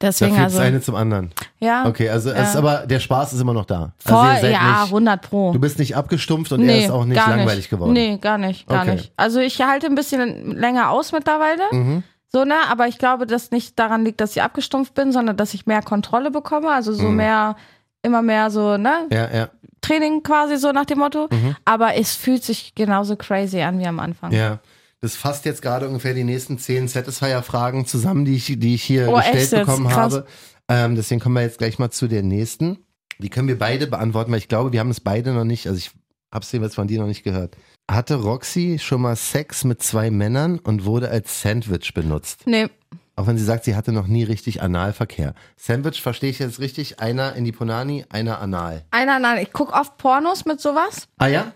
[0.00, 0.58] Da Deswegen führt also.
[0.58, 1.30] das eine zum anderen.
[1.60, 1.86] Ja.
[1.86, 3.92] Okay, also es ist aber der Spaß ist immer noch da.
[3.98, 5.52] Voll, also ihr seid ja, nicht, 100 Pro.
[5.52, 7.92] du bist nicht abgestumpft und er ist auch nicht langweilig geworden.
[7.92, 8.94] Nee, gar nicht, gar Okay.
[8.94, 9.12] nicht.
[9.16, 11.62] Also ich halte ein bisschen länger aus mittlerweile.
[11.70, 12.02] Mhm.
[12.32, 15.52] So, ne, aber ich glaube, dass nicht daran liegt, dass ich abgestumpft bin, sondern dass
[15.52, 16.96] ich mehr Kontrolle bekomme, also Mhm.
[16.96, 17.56] so mehr,
[18.02, 19.48] immer mehr so, ne, Ja, ja,
[19.82, 21.28] Training quasi so nach dem Motto.
[21.30, 21.56] Mhm.
[21.66, 24.32] Aber es fühlt sich genauso crazy an wie am Anfang.
[24.32, 24.60] ja.
[25.02, 29.08] Das fasst jetzt gerade ungefähr die nächsten zehn Satisfier-Fragen zusammen, die ich, die ich hier
[29.08, 30.12] Oh, gestellt bekommen Krass.
[30.14, 30.26] habe.
[30.68, 32.78] Ähm, deswegen kommen wir jetzt gleich mal zu der nächsten.
[33.18, 35.78] Die können wir beide beantworten, weil ich glaube, wir haben es beide noch nicht, also
[35.78, 35.90] ich
[36.32, 37.56] hab's jeweils von dir noch nicht gehört.
[37.90, 42.42] Hatte Roxy schon mal Sex mit zwei Männern und wurde als Sandwich benutzt?
[42.46, 42.68] Nee,
[43.16, 45.34] Auch wenn sie sagt, sie hatte noch nie richtig Analverkehr.
[45.56, 48.84] Sandwich verstehe ich jetzt richtig, einer in die Ponani, einer anal.
[48.92, 51.52] einer, nein, ich gucke oft Pornos mit sowas, Ah ja?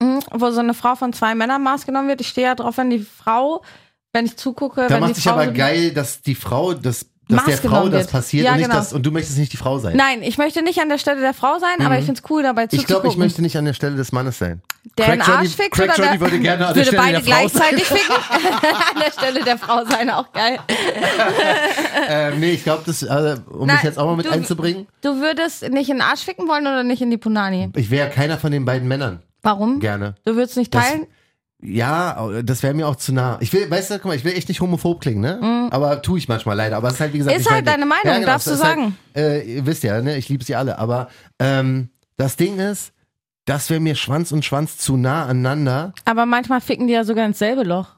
[0.00, 2.20] Mhm, wo so eine Frau von zwei Männern Maß genommen wird.
[2.20, 3.62] Ich stehe ja drauf, wenn die Frau,
[4.12, 6.72] wenn ich zugucke, Da wenn macht die sich Frau aber so- geil, dass die Frau,
[6.74, 8.10] dass, dass der Maß Frau genommen das wird.
[8.12, 8.78] passiert Ja, und nicht genau.
[8.78, 9.96] das, und du möchtest nicht die Frau sein.
[9.96, 12.42] Nein, ich möchte nicht an der Stelle der Frau sein, aber ich finde es cool,
[12.42, 12.68] dabei Mhm.
[12.72, 14.60] ich glaube, ich möchte nicht an der Stelle des Mannes sein.
[14.98, 16.98] der Craig einen Johnny- Arsch fickt Craig oder Johnny der, würde gerne an der Stelle
[16.98, 18.14] beide der Frau gleichzeitig ficken.
[18.94, 20.58] an der Stelle der Frau sein, auch geil.
[22.08, 25.16] ähm, nee, ich glaube, das, äh, um mich jetzt auch mal mit du- einzubringen, Du
[25.20, 27.70] würdest nicht in den Arsch ficken wollen oder nicht in die Punani?
[27.74, 29.22] ich wäre keiner von den beiden Männern.
[29.44, 29.78] Warum?
[29.80, 30.16] Gerne.
[30.24, 31.06] Du würdest nicht Das- teilen?
[31.62, 33.38] Ja, das wäre mir auch zu nah.
[33.40, 35.68] Ich will, weißt du, guck mal, ich will echt nicht homophob klingen, ne?
[35.70, 36.76] Aber tue ich manchmal leider.
[36.76, 37.38] Aber es ist halt, wie gesagt.
[37.38, 38.98] Ist halt deine Meinung, darfst es du ist halt, sagen.
[39.16, 40.16] Äh, ihr wisst ja, ne?
[40.18, 40.78] Ich liebe sie alle.
[40.78, 42.92] Aber ähm, das Ding ist,
[43.46, 45.94] das wäre mir Schwanz und Schwanz zu nah aneinander.
[46.04, 47.94] Aber manchmal ficken die ja sogar ins selbe Loch.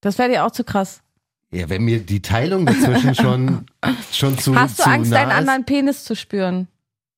[0.00, 1.02] Das wäre dir auch zu krass.
[1.50, 3.66] Ja, wenn mir die Teilung dazwischen schon,
[4.12, 5.36] schon zu Hast du zu Angst, nah deinen ist.
[5.36, 6.68] anderen Penis zu spüren?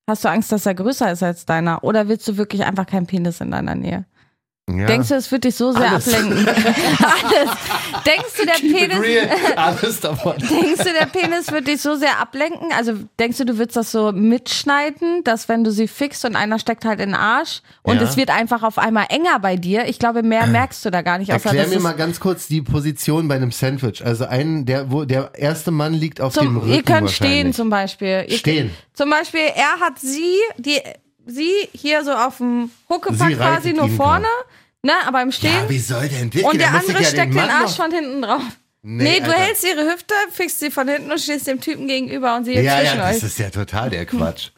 [0.09, 1.85] Hast du Angst, dass er größer ist als deiner?
[1.85, 4.07] Oder willst du wirklich einfach keinen Penis in deiner Nähe?
[4.69, 4.87] Ja.
[4.87, 6.13] Denkst du, es wird dich so sehr Alles.
[6.15, 6.47] ablenken?
[6.49, 7.51] Alles.
[8.07, 9.29] Denkst du, der Keep Penis.
[9.57, 10.35] Alles davon.
[10.39, 12.69] Denkst du, der Penis wird dich so sehr ablenken?
[12.77, 16.59] Also denkst du, du würdest das so mitschneiden, dass wenn du sie fixst und einer
[16.59, 18.03] steckt halt in den Arsch und Ja.
[18.03, 19.87] es wird einfach auf einmal enger bei dir?
[19.89, 21.33] Ich glaube, mehr merkst du da gar nicht.
[21.33, 24.05] Außer, Erklär mir mal ganz kurz die Position bei einem Sandwich.
[24.05, 27.53] Also ein, der, wo der erste Mann liegt auf dem zum, Rücken ihr könnt stehen
[27.53, 28.27] zum Beispiel.
[28.29, 28.71] Ihr, Stehen.
[28.95, 30.81] Zum Beispiel, er hat sie, die,
[31.29, 34.27] sie hier so auf dem Huckepack quasi nur vorne,
[34.83, 35.53] ne, aber im Stehen.
[35.55, 36.43] Ja, wie soll denn das?
[36.43, 38.43] und der andere ja steckt den, Mann Arsch noch- von hinten drauf.
[38.83, 39.39] Nee, Nee, du Alter.
[39.39, 42.61] hältst ihre Hüfte, fickst sie von hinten und stehst dem Typen gegenüber und sie Ja,
[42.63, 43.23] ja, zwischen das euch.
[43.25, 44.51] ist ja total der Quatsch.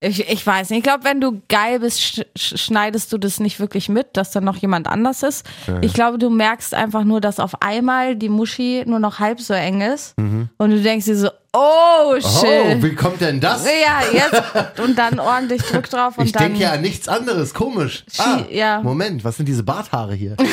[0.00, 0.78] Ich, ich weiß nicht.
[0.78, 4.30] Ich glaube, wenn du geil bist, sch sch schneidest du das nicht wirklich mit, dass
[4.32, 5.46] da noch jemand anders ist.
[5.80, 9.54] Ich glaube, du merkst einfach nur, dass auf einmal die Muschi nur noch halb so
[9.54, 10.14] eng ist.
[10.18, 12.76] Und du denkst dir so, oh shit.
[12.78, 13.64] Oh, wie kommt denn das?
[13.64, 14.78] ja, jetzt.
[14.80, 17.54] Und dann ordentlich Druck drauf und Ich denke ja an nichts anderes.
[17.54, 18.04] Komisch.
[18.18, 18.80] Ah, ja.
[18.82, 20.36] Moment, was sind diese Barthaare hier?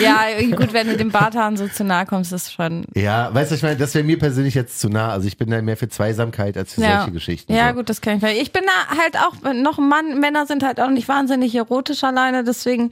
[0.00, 0.24] Ja,
[0.56, 2.84] gut, wenn du dem Barthaaren so zu nahe kommst, ist schon.
[2.94, 5.10] ja, weißt du, ich meine, das wäre mir persönlich jetzt zu nah.
[5.10, 7.52] Also ich bin da mehr für Zweisamkeit als für Ja, solche Geschichten.
[7.52, 7.74] ja so.
[7.74, 8.40] gut, das kann ich.
[8.40, 10.18] Ich bin da halt auch noch ein Mann.
[10.20, 12.90] Männer sind halt auch nicht wahnsinnig erotisch alleine, deswegen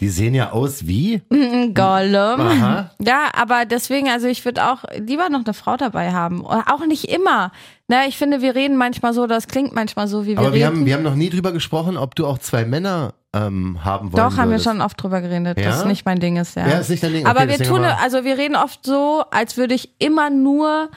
[0.00, 1.20] Die sehen ja aus wie.
[1.28, 2.40] Gollum.
[2.40, 2.90] Aha.
[3.00, 6.44] Ja, aber deswegen, also ich würde auch lieber noch eine Frau dabei haben.
[6.46, 7.52] Auch nicht immer.
[7.88, 10.66] Ne, ich finde, wir reden manchmal so, das klingt manchmal so, wie wir Aber wir
[10.66, 10.66] reden.
[10.78, 14.24] haben, wir haben noch nie drüber gesprochen, ob du auch zwei Männer ähm, haben wollen
[14.30, 15.66] Doch, haben wir schon oft drüber geredet, Ja?
[15.70, 16.66] dass nicht mein Ding ist, ja.
[16.68, 17.26] Ja, ist nicht dein Ding.
[17.26, 20.30] Aber Okay, wir deswegen tun, wir- also wir reden oft so, als würde ich immer
[20.30, 20.88] nur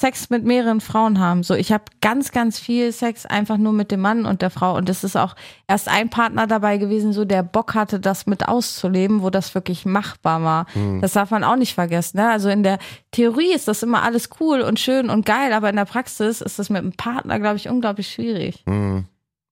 [0.00, 1.42] Sex mit mehreren Frauen haben.
[1.42, 4.74] So, ich habe ganz, ganz viel Sex einfach nur mit dem Mann und der Frau.
[4.76, 5.36] Und es ist auch
[5.68, 9.84] erst ein Partner dabei gewesen, so der Bock hatte, das mit auszuleben, wo das wirklich
[9.84, 10.66] machbar war.
[10.72, 11.02] Hm.
[11.02, 12.16] Das darf man auch nicht vergessen.
[12.16, 12.30] Ne?
[12.30, 12.78] Also in der
[13.10, 16.58] Theorie ist das immer alles cool und schön und geil, aber in der Praxis ist
[16.58, 18.62] das mit einem Partner, glaube ich, unglaublich schwierig.
[18.66, 19.04] Mhm.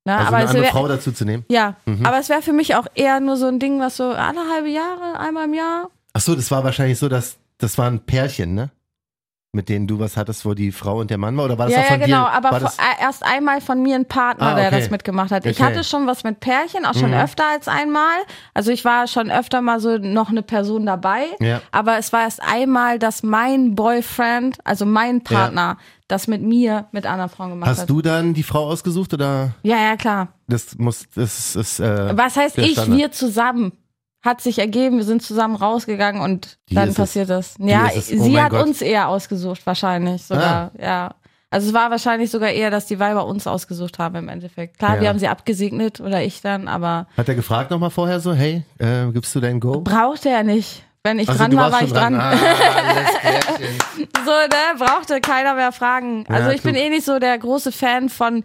[0.06, 0.16] Ne?
[0.16, 1.44] Also aber eine andere wär- Frau dazu zu nehmen.
[1.50, 2.06] ja, Mhm.
[2.06, 4.70] aber es wäre für mich auch eher nur so ein Ding, was so alle halbe
[4.70, 5.90] Jahre, einmal im Jahr.
[6.14, 8.70] Ach so, das war wahrscheinlich so, dass das war ein Pärchen, ne?
[9.52, 11.46] Mit denen du was hattest, wo die Frau und der Mann war?
[11.46, 12.32] Oder war das Ja, auch ja, von genau, dir?
[12.32, 14.80] aber vor, äh, erst einmal von mir ein Partner, Ah, der okay.
[14.80, 15.46] das mitgemacht hat.
[15.46, 15.64] Ich Okay.
[15.72, 17.16] hatte schon was mit Pärchen, auch schon Mhm.
[17.16, 18.18] öfter als einmal.
[18.52, 21.24] Also ich war schon öfter mal so noch eine Person dabei.
[21.40, 21.62] Ja.
[21.72, 27.06] Aber es war erst einmal, dass mein Boyfriend, also mein Partner, das mit mir mit
[27.06, 27.90] anderen Frauen gemacht hast hat.
[27.90, 30.28] du dann die Frau ausgesucht oder Ja, ja, klar.
[30.46, 32.98] das muss, das ist, äh, Was heißt der ich, Standard.
[32.98, 33.72] wir zusammen?
[34.22, 36.96] Hat sich ergeben, wir sind zusammen rausgegangen und Die dann ist es.
[36.96, 37.54] passiert das.
[37.58, 38.08] Ja, es.
[38.08, 38.60] sie Oh mein hat Gott.
[38.60, 38.64] Ah.
[38.64, 40.72] uns eher ausgesucht, wahrscheinlich sogar.
[40.80, 41.14] Ja.
[41.50, 44.78] Also es war wahrscheinlich sogar eher, dass die Weiber uns ausgesucht haben im Endeffekt.
[44.78, 45.00] Klar, Ja.
[45.02, 48.64] wir haben sie abgesegnet oder ich dann, aber hat er gefragt nochmal vorher so, hey,
[48.78, 49.80] äh, gibst du dein Go?
[49.80, 50.82] brauchte er nicht.
[51.04, 52.16] Wenn ich Also, dran war, war ich schon dran.
[52.20, 52.32] Ah,
[54.24, 56.24] so, ne, brauchte keiner mehr fragen.
[56.28, 56.84] Ja, Also ich bin klug.
[56.84, 58.44] eh nicht so der große Fan von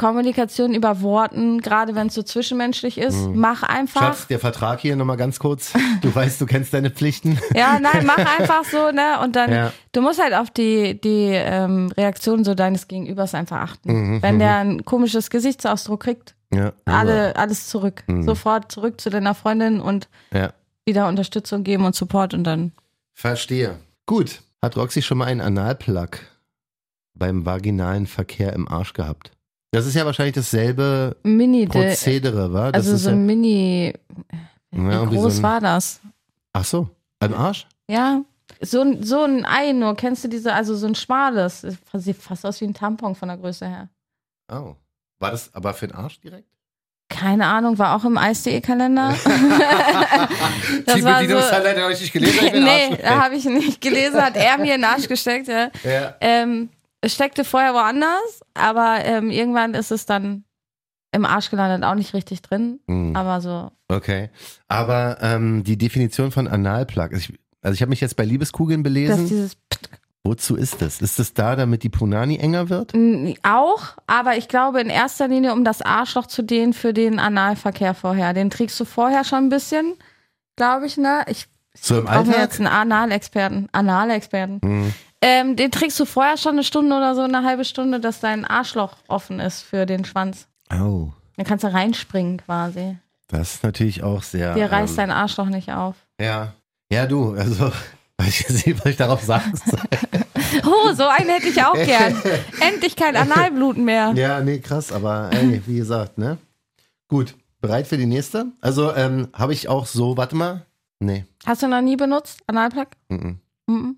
[0.00, 3.28] Kommunikation über Worten, gerade wenn es so zwischenmenschlich ist.
[3.34, 4.00] Mach einfach.
[4.00, 4.06] Mhm.
[4.06, 5.72] Schatz, der Vertrag hier nochmal ganz kurz.
[6.00, 7.38] Du weißt, du kennst deine Pflichten.
[7.54, 9.20] Ja, nein, mach einfach so, ne?
[9.22, 9.72] Und dann, Ja.
[9.92, 13.92] du musst halt auf die, die ähm, Reaktion so deines Gegenübers einfach achten.
[13.92, 16.72] Mhm, Wenn der ein komisches Gesichtsausdruck kriegt, Ja.
[16.86, 18.02] alle, alles zurück.
[18.06, 18.22] Mhm.
[18.22, 20.54] Sofort zurück zu deiner Freundin und Ja.
[20.86, 22.72] wieder Unterstützung geben und Support und dann.
[23.12, 23.78] Verstehe.
[24.06, 24.40] Gut.
[24.62, 26.18] Hat Roxy schon mal einen Analplug
[27.14, 29.32] beim vaginalen Verkehr im Arsch gehabt?
[29.72, 32.72] Das ist ja wahrscheinlich dasselbe Mini, Prozedere, wa?
[32.72, 33.92] Das also ist so ja, ein Mini.
[34.72, 36.00] Ja, Wie so groß ein- war das?
[36.52, 36.88] Ach so,
[37.22, 37.66] im Arsch?
[37.88, 38.22] Ja.
[38.60, 42.44] So ein, so ein Ei nur, kennst du diese, also so ein schmales, sieht fast
[42.44, 43.88] aus wie ein Tampon von der Größe her.
[44.52, 44.74] Oh.
[45.20, 46.48] War das aber für den Arsch direkt?
[47.08, 49.14] Keine Ahnung, war auch im Eis.de-Kalender.
[50.86, 52.64] Das Die war Bedienungsanleitung habe ich nicht gelesen.
[52.64, 55.48] nee, habe ich nicht gelesen, hat er mir in den Arsch gesteckt.
[55.48, 55.70] Ja.
[55.84, 56.14] Ja.
[56.20, 56.70] Ähm,
[57.00, 60.44] es steckte vorher woanders, aber ähm, irgendwann ist es dann
[61.12, 62.80] im Arsch gelandet, auch nicht richtig drin.
[62.86, 64.30] Hm, Aber so, Okay.
[64.68, 68.82] Aber ähm, die Definition von Analplug, also ich, also ich habe mich jetzt bei Liebeskugeln
[68.84, 69.26] belesen.
[69.26, 69.56] dieses
[70.22, 71.00] Wozu ist das?
[71.00, 72.92] Ist das da, damit die Punani enger wird?
[73.42, 77.94] Auch, aber ich glaube in erster Linie, um das Arschloch zu dehnen für den Analverkehr
[77.94, 78.34] vorher.
[78.34, 79.94] Den trägst du vorher schon ein bisschen,
[80.56, 81.24] glaube ich, ne?
[81.26, 82.36] Ich So im Alltag?
[82.38, 84.60] jetzt einen Analexperten, Analexperten.
[84.62, 84.94] Hm.
[85.22, 88.44] Ähm, den trägst du vorher schon eine Stunde oder so, eine halbe Stunde, dass dein
[88.44, 90.46] Arschloch offen ist für den Schwanz.
[90.72, 92.96] Oh, Dann kannst du reinspringen quasi.
[93.28, 94.54] das ist natürlich auch sehr.
[94.54, 95.96] Dir reißt ähm, dein Arschloch nicht auf.
[96.20, 96.54] Ja.
[96.90, 97.70] Ja, du, also,
[98.26, 99.40] ich nicht, was ich darauf soll.
[100.64, 102.20] Oh, so einen hätte ich auch gern.
[102.60, 104.12] Endlich kein Analbluten mehr.
[104.16, 106.38] Ja, nee, krass, aber ey, wie gesagt, ne?
[107.08, 108.46] Gut, bereit für die nächste?
[108.60, 110.66] Also, ähm, habe ich auch so, warte mal.
[110.98, 111.24] Nee.
[111.46, 112.88] Hast du noch nie benutzt, Analplug?
[113.10, 113.96] mhm, Mhm.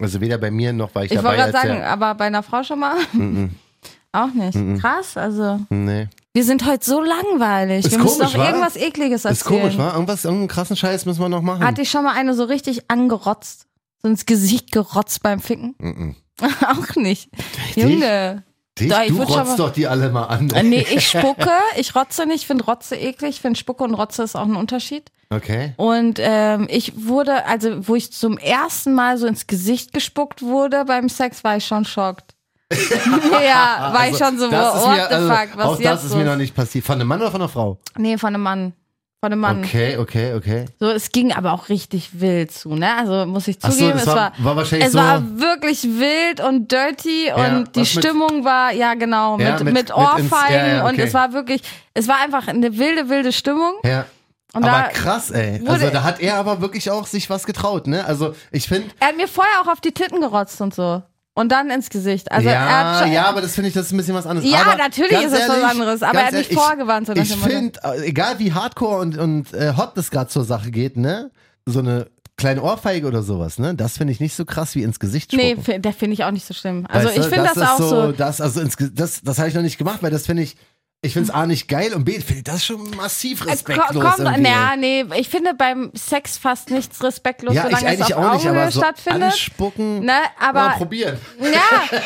[0.00, 1.30] Also weder bei mir noch war ich, Ich dabei.
[1.38, 2.96] wollte gerade sagen, der- aber bei einer Frau schon mal?
[4.12, 4.80] Auch nicht.
[4.80, 5.60] Krass, also.
[5.68, 6.08] nee.
[6.32, 7.84] Wir sind heute so langweilig.
[7.86, 8.46] Ist wir müssen komisch, doch wa?
[8.48, 9.60] irgendwas Ekliges Ist erzählen.
[9.62, 9.92] komisch, wa?
[9.92, 11.64] Irgendwas, irgendeinen krassen Scheiß müssen wir noch machen.
[11.64, 13.66] Hat dich schon mal eine so richtig angerotzt?
[14.02, 16.16] So ins Gesicht gerotzt beim Ficken?
[16.66, 17.30] Auch nicht.
[17.74, 18.42] Junge.
[18.78, 20.50] Dich, Da, du rotzt mal- doch die alle mal an.
[20.50, 23.94] Äh, Nee, ich spucke, ich rotze nicht, ich finde Rotze eklig, ich finde Spucke und
[23.94, 25.10] Rotze ist auch ein Unterschied.
[25.30, 25.72] Okay.
[25.76, 30.84] Und ähm, ich wurde, also wo ich zum ersten Mal so ins Gesicht gespuckt wurde
[30.84, 32.34] beim Sex, war ich schon schockt.
[32.72, 36.14] ja, war ich schon so, what mir, the also, fuck, was Auch jetzt das ist
[36.14, 36.30] mir los?
[36.32, 36.84] noch nicht passiert.
[36.84, 37.78] Von einem Mann oder von einer Frau?
[37.96, 38.72] Nee, von einem Mann.
[39.22, 39.64] Von einem Mann.
[39.64, 40.66] Okay, okay, okay.
[40.78, 42.96] So, es ging aber auch richtig wild zu, ne?
[42.98, 46.40] Also muss ich so, zugeben, das es war- war, wahrscheinlich es so- war wirklich wild
[46.46, 49.94] und dirty Ja, und die was mit- Stimmung war, ja genau, Ja, mit, mit- mit,
[49.96, 51.02] Ohrfeigen ja, ja, und okay.
[51.04, 51.62] es war wirklich,
[51.94, 53.72] es war einfach eine wilde, wilde Stimmung.
[53.84, 54.04] Ja.
[54.52, 55.60] Und aber krass, ey.
[55.66, 58.04] Also da hat er aber wirklich auch sich was getraut, ne?
[58.04, 61.02] Also ich finde, er hat mir vorher auch auf die Titten gerotzt und so.
[61.38, 62.32] Und dann ins Gesicht.
[62.32, 64.26] Also er ja, hat schon, ja, aber das finde ich, das ist ein bisschen was
[64.26, 64.50] anderes.
[64.50, 67.78] Ja, aber natürlich ist das was anderes, aber er hat ehrlich, vorgewarnt, so Ich, finde,
[67.84, 71.30] äh, egal wie hardcore und, und äh, hot das gerade zur Sache geht, ne?
[71.66, 72.06] So eine
[72.38, 73.74] kleine Ohrfeige oder sowas, ne?
[73.74, 75.62] Das finde ich nicht so krass wie ins Gesicht spucken.
[75.66, 76.86] Nee, der finde ich auch nicht so schlimm.
[76.88, 78.12] Also Weißt ich finde das, ist auch so.
[78.12, 80.56] Das, also ins, das, das habe ich noch nicht gemacht, weil das finde ich,
[81.02, 84.02] ich finde es A nicht geil und B finde ich das schon massiv Äh, respektlos.
[84.04, 84.42] ko- Komm, irgendwie.
[84.50, 88.32] na, nee, ich finde beim Sex fast nichts respektlos, ja, ich solange es auf auch
[88.32, 89.22] nicht, Augenhöhe aber so stattfindet.
[89.32, 91.18] anspucken, Ne, mal aber probieren.
[91.40, 91.98] ja,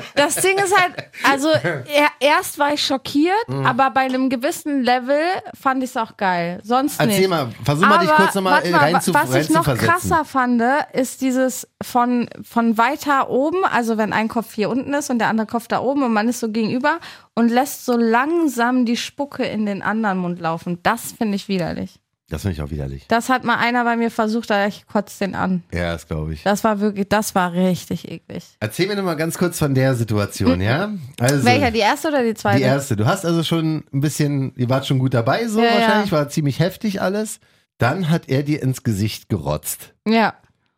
[0.14, 0.94] das Ding ist halt,
[1.24, 3.66] also er, erst war ich schockiert, Mhm.
[3.66, 5.18] aber bei einem gewissen Level
[5.60, 6.60] fand ich es auch geil.
[6.62, 7.10] Sonst nicht.
[7.14, 10.62] Erzähl mal, versuch mal dich kurz nochmal mal, rein zu Was ich noch krasser fand,
[10.92, 15.28] ist dieses von, von weiter oben, also wenn ein Kopf hier unten ist und der
[15.28, 16.98] andere Kopf da oben und man ist so gegenüber
[17.36, 20.80] und lässt so langsam die Spucke in den anderen Mund laufen.
[20.82, 22.00] Das finde ich widerlich.
[22.28, 23.04] Das finde ich auch widerlich.
[23.06, 25.62] Das hat mal einer bei mir versucht, da ich kotzt den an.
[25.72, 26.42] Ja, das glaube ich.
[26.42, 28.56] Das war wirklich, das war richtig eklig.
[28.58, 30.90] Erzähl mir nochmal ganz kurz von der Situation, ja?
[31.20, 32.56] Also, Welcher, die erste oder die zweite?
[32.58, 32.96] die erste.
[32.96, 36.16] Du hast also schon ein bisschen, ihr wart schon gut dabei, so Ja, wahrscheinlich, ja.
[36.18, 37.38] war ziemlich heftig alles.
[37.78, 39.94] Dann hat er dir ins Gesicht gerotzt.
[40.08, 40.34] Ja.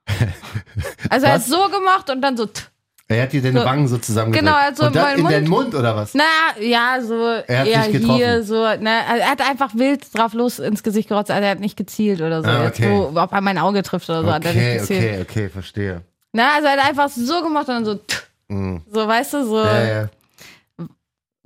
[1.11, 1.47] Also er hat Was?
[1.47, 2.47] so gemacht und dann so.
[2.47, 2.63] t-
[3.11, 3.65] Er hat dir deine So.
[3.67, 4.45] Wangen so zusammengedrückt.
[4.47, 6.13] Genau, also Und mein in Mund- den Mund oder was?
[6.13, 6.25] Na,
[6.61, 10.83] ja, so hat eher hier, so, ne, also er hat einfach wild drauf los ins
[10.83, 12.49] Gesicht gerotzt, also er hat nicht gezielt oder so.
[12.51, 12.91] Ah, Jetzt, okay.
[12.91, 15.21] wo, ob er mein Auge trifft oder so, hat er nicht Okay, gezielt.
[15.23, 16.03] okay, okay, verstehe.
[16.35, 18.17] Na, also er hat einfach so gemacht und dann so, t-
[18.49, 18.83] Mhm.
[18.93, 19.59] so, weißt du, so.
[19.65, 20.09] Ja, ja.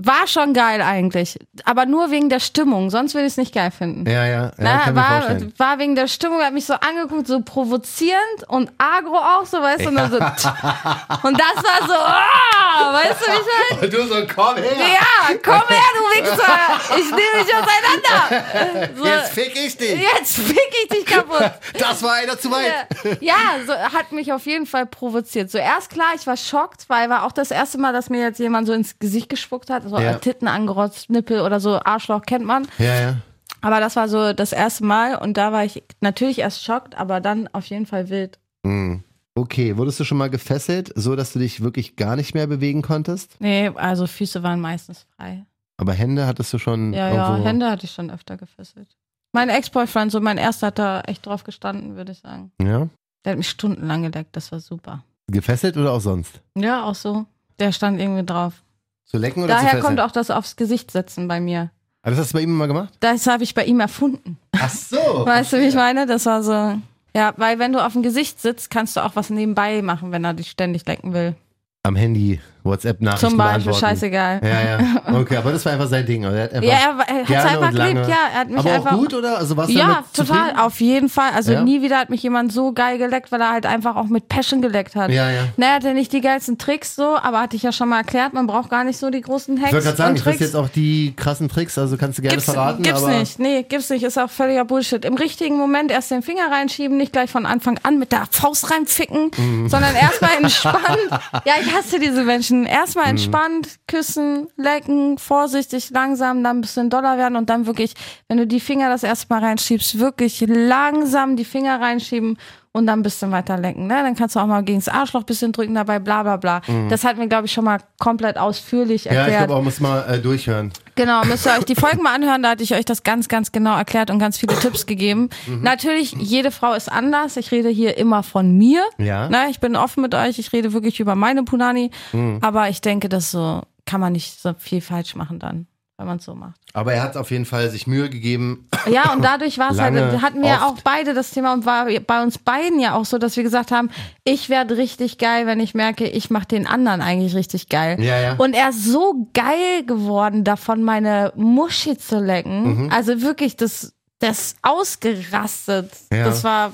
[0.04, 1.38] War schon geil eigentlich.
[1.64, 4.08] Aber nur wegen der Stimmung, sonst würde ich es nicht geil finden.
[4.10, 7.40] Ja, ja, ja Na, war, war wegen der Stimmung, er hat mich so angeguckt, so
[7.40, 10.16] provozierend und agro auch, so, weißt du, und dann so,
[11.22, 13.82] und das war so, oh, weißt du, wie ich meine?
[13.82, 16.98] Und du so, komm her, Ja, komm her, du Wichser!
[16.98, 18.90] Ich nehme dich auseinander!
[18.96, 20.00] So, jetzt fick ich dich.
[20.00, 21.50] jetzt fick ich dich kaputt!
[21.78, 23.20] Das war einer zu weit.
[23.20, 23.36] Ja,
[23.66, 25.50] so hat mich auf jeden Fall provoziert.
[25.50, 28.38] So erst klar, ich war schockt, weil war auch das erste Mal, dass mir jetzt
[28.38, 29.84] jemand so ins Gesicht gespuckt hat.
[29.98, 30.14] So Ja.
[30.14, 32.66] Titten angerotzt, Nippel oder so, Arschloch kennt man.
[32.78, 33.16] Ja, ja.
[33.60, 37.20] Aber das war so das erste Mal und da war ich natürlich erst schockt, aber
[37.20, 38.38] dann auf jeden Fall wild.
[38.64, 39.04] Mhm.
[39.34, 42.82] Okay, wurdest du schon mal gefesselt, so dass du dich wirklich gar nicht mehr bewegen
[42.82, 43.36] konntest?
[43.38, 45.46] Nee, also Füße waren meistens frei.
[45.78, 47.36] Aber Hände hattest du schon Ja, ja?
[47.36, 48.88] Hände hatte ich schon öfter gefesselt.
[49.32, 52.52] Mein Ex-Boyfriend, so mein erster, hat da echt drauf gestanden, würde ich sagen.
[52.60, 52.88] Ja.
[53.24, 55.02] Der hat mich stundenlang geleckt, das war super.
[55.28, 56.40] Gefesselt oder auch sonst?
[56.56, 57.24] Ja, auch so.
[57.58, 58.61] Der stand irgendwie drauf.
[59.04, 59.84] Zu lecken oder zu Daher fesseln?
[59.84, 61.70] kommt auch das aufs Gesicht setzen bei mir.
[62.02, 62.94] Ah, das hast du bei ihm immer gemacht?
[63.00, 64.38] Das habe ich bei ihm erfunden.
[64.52, 64.96] Ach so.
[65.26, 66.06] Weißt du, wie ich meine?
[66.06, 66.78] Das war so.
[67.14, 70.24] Ja, weil wenn du auf dem Gesicht sitzt, kannst du auch was nebenbei machen, wenn
[70.24, 71.34] er dich ständig lecken will.
[71.82, 74.40] Am Handy, WhatsApp-Nachrichten Zum Beispiel, scheißegal.
[74.42, 74.48] Ja,
[74.78, 75.02] ja.
[75.20, 76.24] Okay, aber das war einfach sein Ding.
[76.24, 78.00] Also er hat einfach Ja, er, er hat es gerne einfach und lange.
[78.02, 78.16] ja.
[78.32, 78.92] Er hat mich aber einfach.
[78.92, 79.38] auch gut, oder?
[79.38, 80.58] Also warst Ja, total, zufrieden?
[80.58, 81.30] auf jeden Fall.
[81.34, 81.62] Also Ja?
[81.62, 84.62] nie wieder hat mich jemand so geil geleckt, weil er halt einfach auch mit Passion
[84.62, 85.10] geleckt hat.
[85.10, 85.42] Ja, ja.
[85.56, 88.32] Na, er hatte nicht die geilsten Tricks so, aber hatte ich ja schon mal erklärt,
[88.32, 90.56] man braucht gar nicht so die großen Hacks Ich wollte gerade sagen, ich weiß jetzt
[90.56, 92.82] auch die krassen Tricks, also kannst du gerne Gibt's, verraten.
[92.82, 93.38] gibt's aber nicht.
[93.38, 94.02] Nee, gibt's nicht.
[94.04, 95.04] Ist auch völliger Bullshit.
[95.04, 98.70] Im richtigen Moment erst den Finger reinschieben, nicht gleich von Anfang an mit der Faust
[98.70, 99.68] reinficken, Mhm.
[99.68, 100.78] sondern erstmal entspannt.
[101.44, 102.51] ja, ich hasse diese Menschen.
[102.66, 103.10] Erstmal Mhm.
[103.10, 107.94] entspannt, küssen, lecken, vorsichtig, langsam, dann ein bisschen doller werden und dann wirklich,
[108.28, 112.38] wenn du die Finger das erste Mal reinschiebst, wirklich langsam die Finger reinschieben
[112.72, 113.86] und dann ein bisschen weiter lecken.
[113.86, 113.94] Ne?
[114.02, 116.62] Dann kannst du auch mal gegen das Arschloch ein bisschen drücken dabei, bla bla bla.
[116.88, 119.12] Das hat mir, glaube ich, schon mal komplett ausführlich Mhm.
[119.12, 119.40] ja, erklärt.
[119.42, 120.72] ich glaube auch, muss mal äh, durchhören.
[120.94, 123.52] Genau, müsst ihr euch die Folgen mal anhören, da hatte ich euch das ganz, ganz
[123.52, 125.28] genau erklärt und ganz viele Tipps gegeben.
[125.46, 125.62] Mhm.
[125.62, 127.36] Natürlich, jede Frau ist anders.
[127.36, 128.82] Ich rede hier immer von mir.
[128.98, 129.28] Ja.
[129.28, 131.90] Ne, ich bin offen mit euch, ich rede wirklich über meine Punani.
[132.12, 132.38] Mhm.
[132.40, 135.66] Aber ich denke, das so kann man nicht so viel falsch machen dann,
[136.02, 136.58] wenn man es so macht.
[136.72, 138.68] Aber er hat auf jeden Fall sich Mühe gegeben.
[138.90, 141.86] Ja, und dadurch war es halt, hatten wir ja auch beide das Thema und war
[141.86, 143.88] bei uns beiden ja auch so, dass wir gesagt haben,
[144.24, 148.00] ich werde richtig geil, wenn ich merke, ich mache den anderen eigentlich richtig geil.
[148.00, 148.34] Ja, ja.
[148.34, 152.86] Und er ist so geil geworden, davon meine Muschi zu lecken.
[152.86, 152.90] Mhm.
[152.92, 155.92] Also wirklich, das, das ausgerastet.
[156.12, 156.24] Ja.
[156.24, 156.72] Das war,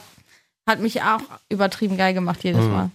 [0.66, 2.72] hat mich auch übertrieben geil gemacht jedes Mhm.
[2.72, 2.90] Mal.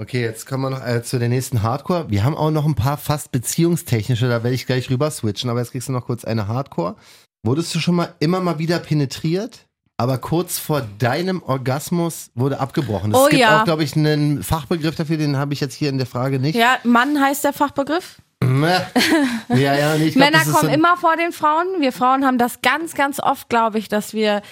[0.00, 2.10] Okay, jetzt kommen wir noch äh, zu der nächsten Hardcore.
[2.10, 5.60] Wir haben auch noch ein paar fast beziehungstechnische, da werde ich gleich rüber switchen, aber
[5.60, 6.96] jetzt kriegst du noch kurz eine Hardcore.
[7.44, 9.66] Wurdest du schon mal immer mal wieder penetriert?
[9.96, 13.12] Aber kurz vor deinem Orgasmus wurde abgebrochen.
[13.12, 13.60] Es Oh gibt ja.
[13.60, 16.56] auch, glaube ich, einen Fachbegriff dafür, den habe ich jetzt hier in der Frage nicht.
[16.56, 18.16] Ja, Mann heißt der Fachbegriff.
[18.42, 21.66] ja, ja, nee, glaub, Männer kommen so immer vor den Frauen.
[21.78, 24.42] Wir Frauen haben das ganz, ganz oft, glaube ich, dass wir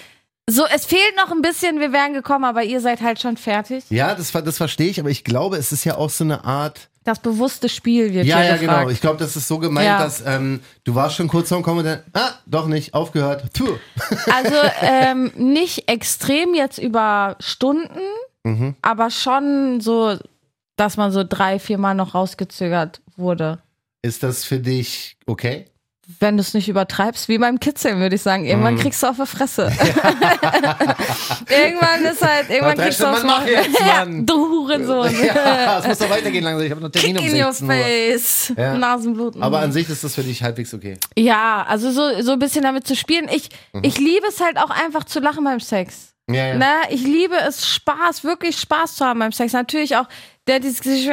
[0.49, 3.85] so, es fehlt noch ein bisschen, wir wären gekommen, aber ihr seid halt schon fertig.
[3.89, 6.89] Ja, das, das verstehe ich, aber ich glaube, es ist ja auch so eine Art.
[7.05, 8.79] Das bewusste Spiel wird Ja, ja, gefragt.
[8.79, 8.89] genau.
[8.89, 9.99] Ich glaube, das ist so gemeint, Ja.
[10.03, 13.51] dass ähm, du warst schon kurz vorm Kommen und dann, ah, doch nicht, aufgehört.
[13.53, 13.67] Puh.
[14.33, 17.99] Also ähm, nicht extrem jetzt über Stunden,
[18.45, 18.75] Mhm.
[18.81, 20.17] aber schon so,
[20.75, 23.59] dass man so drei, vier Mal noch rausgezögert wurde.
[24.01, 25.65] Ist das für dich okay?
[26.19, 28.43] Wenn du es nicht übertreibst, wie beim Kitzeln, würde ich sagen.
[28.43, 28.49] Mhm.
[28.49, 29.71] Irgendwann kriegst du auf die Fresse.
[31.49, 33.43] irgendwann ist halt, irgendwann Na, kriegst du aufs Maul.
[33.79, 35.11] Ja, du Hurensohn.
[35.25, 36.65] ja, es muss doch weitergehen langsam.
[36.65, 37.73] Ich habe noch Termin Kick um in your 16 Uhr.
[37.75, 38.53] face.
[38.57, 38.77] Ja.
[38.77, 39.41] Nasenbluten.
[39.43, 40.97] Aber an sich ist das für dich halbwegs okay.
[41.17, 43.27] ja, also so, so ein bisschen damit zu spielen.
[43.33, 43.81] Ich, Mhm.
[43.83, 46.09] ich liebe es halt auch einfach zu lachen beim Sex.
[46.29, 46.55] Ja, ja.
[46.55, 49.51] Ne, ich liebe es, Spaß, wirklich Spaß zu haben beim Sex.
[49.53, 50.05] Natürlich auch,
[50.47, 51.09] der dieses Gesicht,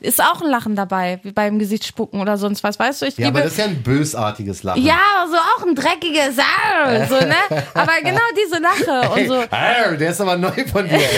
[0.00, 3.06] ist auch ein Lachen dabei, wie beim Gesicht spucken oder sonst was, weißt du?
[3.06, 4.84] Ich Ja, aber liebe, das ist ja ein bösartiges Lachen.
[4.84, 7.34] ja, so auch ein dreckiges, ah, so, ne?
[7.74, 9.44] Aber genau diese Lache und so.
[9.50, 10.98] Arr, der ist aber neu von dir.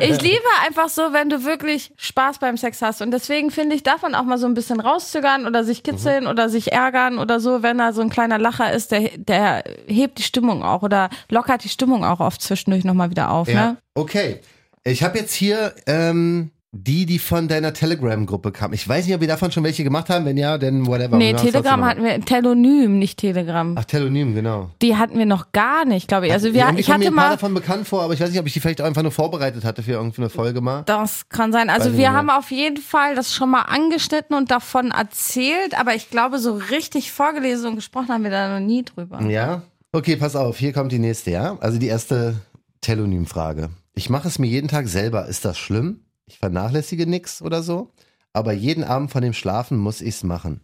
[0.00, 3.02] Ich liebe einfach so, wenn du wirklich Spaß beim Sex hast.
[3.02, 6.26] Und deswegen finde ich, darf man auch mal so ein bisschen rauszögern oder sich kitzeln
[6.26, 10.18] oder sich ärgern oder so, wenn da so ein kleiner Lacher ist, der, der hebt
[10.18, 13.54] die Stimmung auch oder lockert die Stimmung auch oft zwischendurch nochmal wieder auf, ja.
[13.54, 13.76] ne?
[13.94, 14.40] Okay.
[14.86, 18.74] Ich habe jetzt hier ähm, Die, die von deiner Telegram-Gruppe kamen.
[18.74, 20.24] Ich weiß nicht, ob wir davon schon welche gemacht haben.
[20.24, 21.16] Wenn ja, dann whatever.
[21.16, 23.76] Nee, Telegram hatten wir, Telonym, nicht Telegram.
[23.78, 24.70] Ach, Telonym, genau.
[24.82, 26.32] Die hatten wir noch gar nicht, glaube ich.
[26.32, 28.20] Also wir, Irgendwie ich kommen mir hatte ein paar mal, davon bekannt vor, aber ich
[28.20, 30.82] weiß nicht, ob ich die vielleicht auch einfach nur vorbereitet hatte für irgendeine Folge mal.
[30.82, 31.70] das kann sein.
[31.70, 35.94] Also Weiß wir haben auf jeden Fall das schon mal angeschnitten und davon erzählt, aber
[35.94, 39.22] ich glaube, so richtig vorgelesen und gesprochen haben wir da noch nie drüber.
[39.22, 39.62] Ja?
[39.92, 41.56] Okay, pass auf, hier kommt die nächste, ja?
[41.60, 42.34] Also die erste
[42.80, 43.70] Telonym-Frage.
[43.94, 45.26] Ich mache es mir jeden Tag selber.
[45.26, 46.00] Ist das schlimm?
[46.26, 47.92] Ich vernachlässige nichts oder so.
[48.32, 50.60] Aber jeden Abend von dem Schlafen muss ich es machen.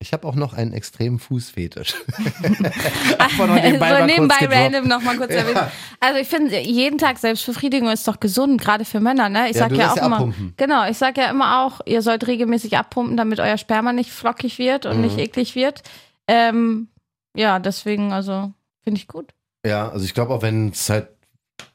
[0.00, 1.94] Ich habe auch noch einen extremen Fußfetisch.
[3.38, 4.54] Nebenbei so nebenbei gedroppt.
[4.56, 5.58] random nochmal kurz erwähnen.
[6.00, 9.48] Also ich finde, jeden Tag Selbstbefriedigung ist doch gesund, gerade für Männer, ne?
[9.50, 10.54] Ich Ja, sag ja auch ja immer, abpumpen.
[10.56, 14.58] genau, ich sag ja immer auch, ihr sollt regelmäßig abpumpen, damit euer Sperma nicht flockig
[14.58, 15.02] wird und Mhm.
[15.02, 15.82] nicht eklig wird.
[16.28, 16.88] Ähm,
[17.36, 18.52] ja, deswegen, also
[18.84, 19.32] finde ich gut.
[19.66, 21.08] Ja, also ich glaube auch, wenn es halt,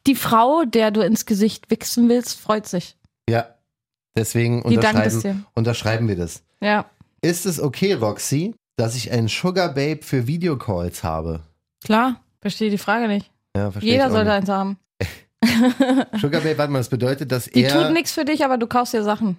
[0.08, 2.98] Die Frau, der du ins Gesicht wichsen willst, freut sich.
[3.30, 3.48] ja,
[4.18, 6.44] deswegen Die unterschreiben, unterschreiben wir das.
[6.62, 6.86] Ja,
[7.22, 11.42] Ist es okay, Roxy, dass ich einen Sugar Babe für Videocalls habe?
[11.84, 12.20] klar.
[12.42, 13.32] Verstehe die Frage nicht.
[13.56, 14.34] Ja, verstehe Jeder sollte nicht.
[14.40, 14.78] eins haben.
[16.20, 17.72] Sugar Babe, warte mal, das bedeutet, dass Die er.
[17.86, 19.38] tut nichts für dich, aber du kaufst dir Sachen.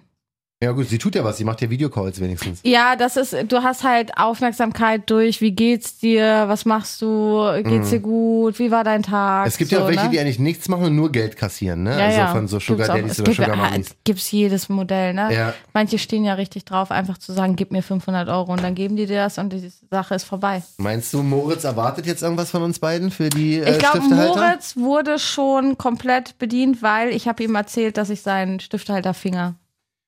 [0.63, 2.61] Ja gut, sie tut ja was, sie macht ja Videocalls wenigstens.
[2.63, 7.89] Ja, das ist, du hast halt Aufmerksamkeit durch, wie geht's dir, was machst du, geht's
[7.89, 9.43] dir gut, wie war dein Tag?
[9.43, 9.47] Mhm.
[9.49, 10.09] Es gibt so, ja auch welche, ne?
[10.11, 11.99] die eigentlich nichts machen und nur Geld kassieren, ne?
[11.99, 12.27] ja, also ja.
[12.27, 12.87] von so Sugar.
[12.87, 13.95] Daddies Es oder gibt, Sugar Mummies.
[14.05, 15.33] Gibt's jedes Modell, ne?
[15.33, 18.75] Ja, Manche stehen ja richtig drauf, einfach zu sagen, gib mir 500 Euro und dann
[18.75, 20.63] geben die dir das und die Sache ist vorbei.
[20.77, 23.99] meinst du, Moritz erwartet jetzt irgendwas von uns beiden für die äh, Ich glaube?
[23.99, 29.55] Moritz wurde schon komplett bedient, weil ich habe ihm erzählt, dass ich seinen Stifthalterfinger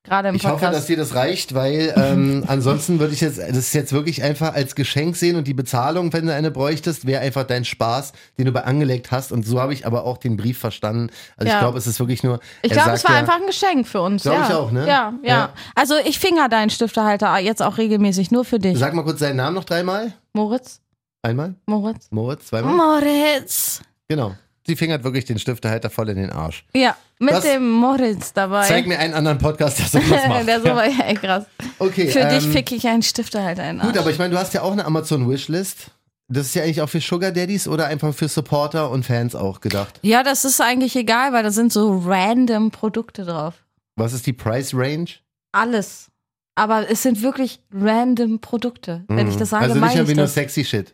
[0.07, 0.89] gerade im Ich hoffe, dass Podcast.
[0.89, 5.15] dir das reicht, weil ähm, ansonsten würde ich jetzt, das jetzt wirklich einfach als Geschenk
[5.15, 8.63] sehen und die Bezahlung, wenn du eine bräuchtest, wäre einfach dein Spaß, den du bei
[8.63, 9.31] angelegt hast.
[9.31, 11.09] Und so habe ich aber auch den Brief verstanden.
[11.35, 11.59] Also ich Ja.
[11.59, 12.39] glaube, es ist wirklich nur.
[12.61, 14.23] ich glaube, es war ja, einfach ein Geschenk für uns.
[14.23, 14.47] Glaub ja.
[14.47, 14.87] ich auch, ne?
[14.87, 15.49] Ja, ja, Ja.
[15.75, 18.77] Also ich finger deinen Stiftehalter jetzt auch regelmäßig, nur für dich.
[18.77, 20.13] Sag mal kurz seinen Namen noch dreimal.
[20.33, 20.79] Moritz?
[21.21, 21.55] Einmal?
[21.65, 22.07] Moritz?
[22.11, 22.47] Moritz?
[22.47, 22.73] Zweimal?
[22.73, 23.81] Moritz.
[24.07, 24.35] Genau.
[24.67, 26.65] Sie fingert wirklich den Stiftehalter voll in den Arsch.
[26.75, 28.67] Ja, mit Das- dem Moritz dabei.
[28.67, 30.47] Zeig mir einen anderen Podcast, der sowas macht.
[30.47, 31.45] Der so war ja echt krass.
[31.79, 33.89] Okay, Für dich ähm, fick ich einen Stiftehalter in den Arsch.
[33.93, 35.91] Gut, aber ich meine, du hast ja auch eine Amazon-Wishlist.
[36.29, 39.61] Das ist ja eigentlich auch für Sugar Daddies oder einfach für Supporter und Fans auch
[39.61, 39.97] gedacht.
[40.01, 43.53] ja, das ist eigentlich egal, weil da sind so random Produkte drauf.
[43.95, 45.07] Was ist die Price Range?
[45.53, 46.07] Alles.
[46.55, 49.05] Aber es sind wirklich random Produkte.
[49.07, 50.33] Wenn ich das sage, also nicht meine ich nur das.
[50.33, 50.93] sexy Shit.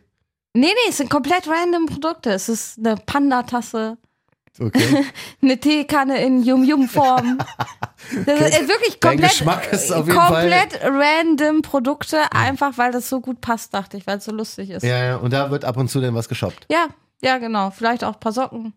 [0.54, 2.30] Nee, nee, es sind komplett random Produkte.
[2.30, 3.98] Es ist eine Panda-Tasse,
[4.60, 5.04] Okay.
[5.42, 7.38] eine Teekanne in Yum-Yum-Form.
[8.26, 13.40] Das ist äh, wirklich komplett, jeden Fall- komplett random Produkte, einfach weil das so gut
[13.40, 14.82] passt, dachte ich, weil es so lustig ist.
[14.82, 16.66] ja, ja, und da wird ab und zu dann was geshoppt.
[16.70, 16.88] Ja,
[17.22, 17.70] ja, genau.
[17.70, 18.74] Vielleicht auch ein paar Socken.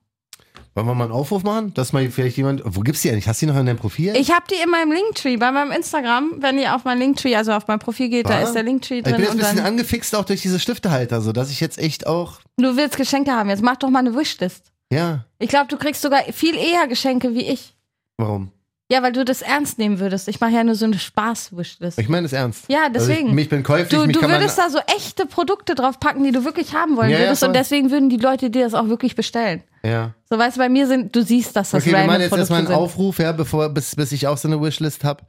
[0.77, 1.73] Wollen wir mal einen Aufruf machen?
[1.73, 2.61] Dass mal vielleicht jemand.
[2.63, 3.27] Wo gibt's die eigentlich?
[3.27, 4.15] Hast du die noch in deinem Profil?
[4.15, 6.33] Ich habe die in meinem Linktree, bei meinem Instagram.
[6.37, 8.41] Wenn ihr auf mein Linktree, also auf mein Profil geht, da Ah.
[8.41, 9.23] ist der Linktree ich bin drin.
[9.23, 12.41] jetzt ein bisschen angefixt auch durch diese Stiftehalter, so dass ich jetzt echt auch.
[12.57, 13.49] du willst Geschenke haben.
[13.49, 14.71] Jetzt mach doch mal eine Wishlist.
[14.91, 17.73] Ja, Ich glaube, du kriegst sogar viel eher Geschenke wie ich.
[18.17, 18.51] warum?
[18.89, 20.29] Ja, weil du das ernst nehmen würdest.
[20.29, 21.99] Ich mache ja nur so eine Spaß-Wishlist.
[21.99, 22.65] Ich meine das ernst.
[22.69, 23.27] Ja, deswegen.
[23.29, 26.31] Also ich, ich bin käuflich, Du, du würdest da so echte Produkte drauf packen, die
[26.31, 27.43] du wirklich haben wollen Ja, ja, würdest.
[27.43, 27.57] und voll.
[27.57, 29.61] deswegen würden die Leute dir das auch wirklich bestellen.
[29.83, 30.13] Ja.
[30.29, 32.29] So, weißt du, bei mir sind, du siehst, dass das Okay, wir random machen jetzt
[32.29, 32.75] Produkte erstmal einen sind.
[32.77, 35.23] Aufruf, ja, bevor, bis, bis ich auch so eine Wishlist habe.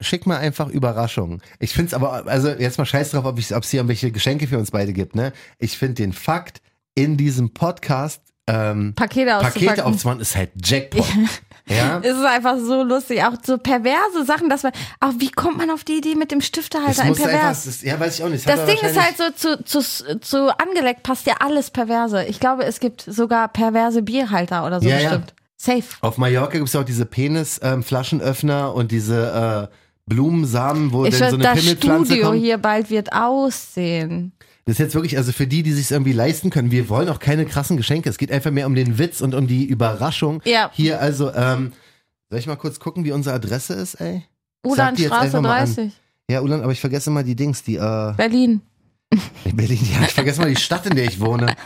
[0.00, 1.42] Schick mal einfach Überraschungen.
[1.58, 4.56] Ich finde es aber, also jetzt mal scheiß drauf, ob es hier irgendwelche Geschenke für
[4.56, 5.32] uns beide gibt, ne?
[5.58, 6.62] Ich finde den Fakt,
[6.94, 9.30] in diesem Podcast ähm, Pakete.
[9.40, 11.04] Pakete aufzumachen, ist halt Jackpot.
[11.06, 11.14] ja?
[12.02, 13.22] Es ist einfach so lustig.
[13.24, 14.72] Auch so perverse Sachen, dass man.
[15.00, 17.64] Auch wie kommt man auf die Idee mit dem Stiftehalter Das in muss einfach, pervers?
[17.64, 18.48] das, ja, weiß ich auch nicht.
[18.48, 22.24] Das hat Ding ist halt so, zu, zu, zu angeleckt passt ja alles perverse.
[22.24, 25.08] Ich glaube, es gibt sogar perverse Bierhalter oder so Ja, ja.
[25.10, 25.34] bestimmt.
[25.60, 25.82] Safe.
[26.02, 29.74] Auf Mallorca gibt es ja auch diese Penis-Flaschenöffner und diese äh,
[30.06, 32.40] Blumensamen, wo Ich dann so eine das Pimmelpflanze Studio kommt.
[32.40, 34.32] hier bald wird aussehen.
[34.68, 37.20] Das ist jetzt wirklich, also für die, die sich irgendwie leisten können, wir wollen auch
[37.20, 38.10] keine krassen Geschenke.
[38.10, 40.42] Es geht einfach mehr um den Witz und um die Überraschung.
[40.44, 40.70] Ja.
[40.74, 41.72] Hier, also, ähm,
[42.28, 44.24] soll ich mal kurz gucken, wie unsere Adresse ist, ey?
[44.66, 45.74] Ulanstraße einfach mal an.
[45.74, 45.92] 30.
[46.30, 48.60] Ja, Ulan, aber ich vergesse immer die Dings, die, äh, Berlin.
[49.46, 51.46] in Berlin, ja, ich vergesse mal die Stadt, in der ich wohne.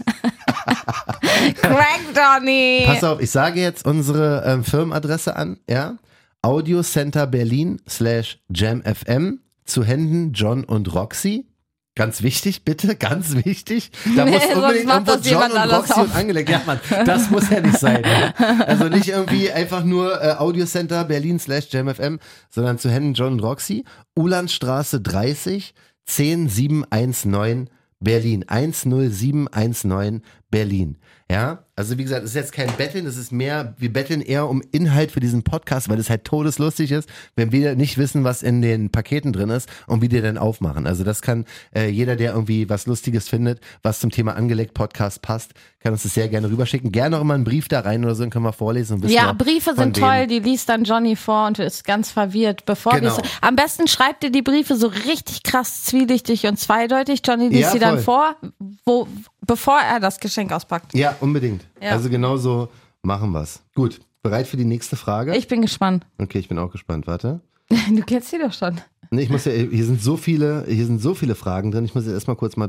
[1.61, 2.85] Crack Donny.
[2.87, 5.97] Pass auf, ich sage jetzt unsere ähm, Firmenadresse an, ja?
[6.41, 11.49] Audio Center Berlin slash JamFM zu Händen John und Roxy.
[11.95, 13.91] Ganz wichtig, bitte, ganz wichtig.
[14.17, 16.49] Da Nee, muss sonst unbedingt irgendwo das John jemand und Roxy und angelegt.
[16.49, 18.03] Ja, Mann, das muss ja nicht sein.
[18.05, 18.33] Ja?
[18.65, 22.19] Also nicht irgendwie einfach nur äh, Audio Center Berlin slash JamFM,
[22.49, 23.85] sondern zu Händen John und Roxy.
[24.15, 25.75] Ulandstraße 30
[26.07, 27.69] 10719
[28.01, 30.97] Berlin 10719 Berlin.
[31.31, 34.49] Ja, also wie gesagt, es ist jetzt kein Betteln, es ist mehr, wir betteln eher
[34.49, 38.43] um Inhalt für diesen Podcast, weil es halt todeslustig ist, wenn wir nicht wissen, was
[38.43, 40.87] in den Paketen drin ist und wie die denn aufmachen.
[40.87, 45.23] Also das kann äh, jeder, der irgendwie was Lustiges findet, was zum Thema angelegt Podcast
[45.23, 46.93] passt, kann uns das sehr gerne rüberschicken.
[46.93, 48.97] Gerne auch immer einen Brief da rein oder so, dann können wir vorlesen.
[48.97, 50.03] Und wissen Ja, wir, Briefe sind wem.
[50.03, 52.67] toll, die liest dann Johnny vor und ist ganz verwirrt.
[52.67, 53.17] Bevor Genau.
[53.17, 57.23] wir's- am besten schreibt ihr die Briefe so richtig krass zwielichtig und zweideutig.
[57.27, 58.35] Johnny liest Ja, sie dann voll.
[58.41, 58.51] vor,
[58.85, 59.09] wo,
[59.47, 60.95] bevor er das Geschenk auspackt.
[60.95, 61.65] Ja, unbedingt.
[61.81, 61.91] Ja.
[61.91, 62.69] Also genau so
[63.03, 63.63] machen wir's.
[63.75, 65.37] Gut, bereit für die nächste Frage?
[65.37, 66.07] Ich bin gespannt.
[66.19, 67.07] okay, ich bin auch gespannt.
[67.07, 67.41] Warte.
[67.91, 68.81] Du kennst sie doch schon.
[69.11, 71.85] Nee, ich muss ja, hier sind so viele, hier sind so viele Fragen drin.
[71.85, 72.69] Ich muss jetzt erstmal kurz mal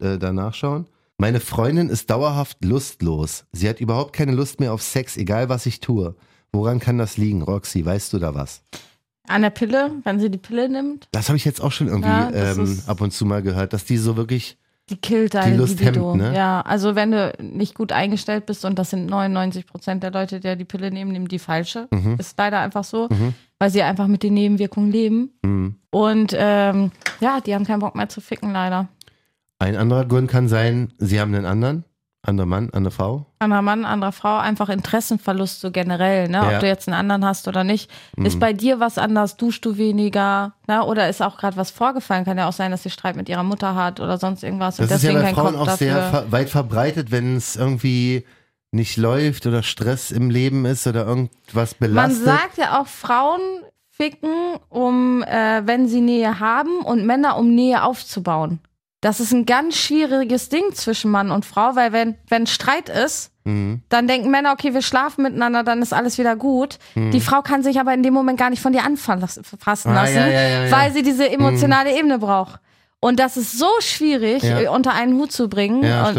[0.00, 0.86] äh, danach schauen.
[1.18, 3.44] Meine Freundin ist dauerhaft lustlos.
[3.52, 6.16] Sie hat überhaupt keine Lust mehr auf Sex, egal was ich tue.
[6.52, 7.84] Woran kann das liegen, Roxy?
[7.84, 8.62] Weißt du da was?
[9.28, 12.08] An der Pille, wenn sie die Pille nimmt, Das habe ich jetzt auch schon irgendwie
[12.08, 14.58] Ja, ähm, ab und zu mal gehört, dass die so wirklich.
[14.90, 16.12] Die killt dein Lust Libido.
[16.12, 16.34] hemmt, ne?
[16.36, 20.40] Ja, also wenn du nicht gut eingestellt bist und das sind 99 Prozent der Leute,
[20.40, 21.88] die die Pille nehmen, nehmen die falsche.
[21.90, 22.16] Mhm.
[22.18, 23.08] Ist leider einfach so,
[23.58, 25.30] weil sie einfach mit den Nebenwirkungen leben.
[25.42, 25.76] Mhm.
[25.90, 28.88] Und ähm, ja, die haben keinen Bock mehr zu ficken, leider.
[29.58, 31.84] Ein anderer Grund kann sein, sie haben einen anderen,
[32.26, 33.26] anderer Mann, andere Frau.
[33.38, 36.38] Anderer Mann, anderer Frau, einfach Interessenverlust so generell, ne?
[36.38, 36.48] Ja.
[36.54, 37.90] Ob du jetzt einen anderen hast oder nicht.
[38.16, 40.84] Ist bei dir was anders, duschst du weniger, ne?
[40.84, 42.24] Oder ist auch gerade was vorgefallen?
[42.24, 44.90] Kann ja auch sein, dass sie Streit mit ihrer Mutter hat oder sonst irgendwas Das
[44.90, 46.20] und ist ja bei Frauen auch sehr dafür.
[46.22, 48.24] ver weit verbreitet, wenn es irgendwie
[48.72, 52.24] nicht läuft oder Stress im Leben ist oder irgendwas Man belastet.
[52.24, 53.40] sagt ja auch, Frauen
[53.90, 58.58] ficken, um, äh, wenn sie Nähe haben und Männer, um Nähe aufzubauen.
[59.04, 63.30] Das ist ein ganz schwieriges Ding zwischen Mann und Frau, weil wenn, wenn Streit ist,
[63.46, 63.82] Mhm.
[63.90, 66.78] dann denken Männer, okay, wir schlafen miteinander, dann ist alles wieder gut.
[66.94, 69.96] Die Frau kann sich aber in dem Moment gar nicht von dir anfassen fassen Mhm.
[69.98, 70.70] Ah, lassen, ja, ja, ja, ja.
[70.70, 72.58] weil sie diese emotionale Ebene braucht.
[73.00, 74.60] Und das ist so schwierig, Ja.
[74.60, 75.84] äh, unter einen Hut zu bringen.
[75.84, 76.10] Ja,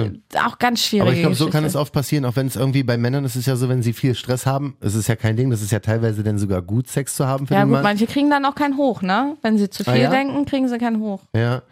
[0.46, 1.02] auch ganz schwierig.
[1.08, 3.36] Aber ich glaube, so kann es oft passieren, auch wenn es irgendwie bei Männern ist
[3.36, 5.72] es ja so, wenn sie viel Stress haben, es ist ja kein Ding, das ist
[5.72, 7.84] ja teilweise dann sogar gut, Sex zu haben für Ja den gut, Mann.
[7.84, 9.36] manche kriegen dann auch keinen Hoch, ne?
[9.42, 10.12] Wenn sie zu Ah, viel ja?
[10.12, 11.22] denken, kriegen sie keinen Hoch.
[11.36, 11.64] Ja.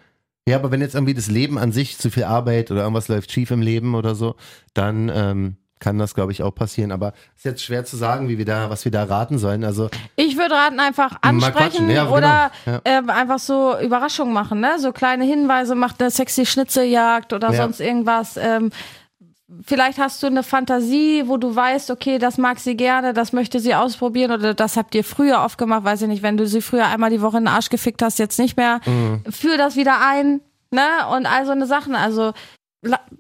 [0.48, 3.32] Ja, aber wenn jetzt irgendwie das Leben an sich zu viel Arbeit oder irgendwas läuft
[3.32, 4.36] schief im Leben oder so,
[4.74, 6.92] dann ähm, kann das, glaube ich, auch passieren.
[6.92, 9.64] Aber ist jetzt schwer zu sagen, wie wir da, was wir da raten sollen.
[9.64, 12.18] Also Ich würde raten, einfach ansprechen ja, genau.
[12.18, 12.82] oder Ja.
[12.86, 14.80] ähm, einfach so Überraschungen machen, ne?
[14.80, 17.64] So kleine Hinweise, macht eine sexy Schnitzeljagd oder Ja.
[17.64, 18.36] sonst irgendwas.
[18.38, 18.72] Ähm,
[19.66, 23.60] vielleicht hast du eine Fantasie, wo du weißt, okay, das mag sie gerne, das möchte
[23.60, 26.62] sie ausprobieren oder das habt ihr früher oft gemacht, weiß ich nicht, wenn du sie
[26.62, 28.80] früher einmal die Woche in den Arsch gefickt hast, jetzt nicht mehr.
[28.86, 29.24] Mhm.
[29.30, 30.42] Führ das wieder ein,
[30.72, 30.88] ne?
[31.16, 31.96] Und all so eine Sachen.
[31.96, 32.34] Also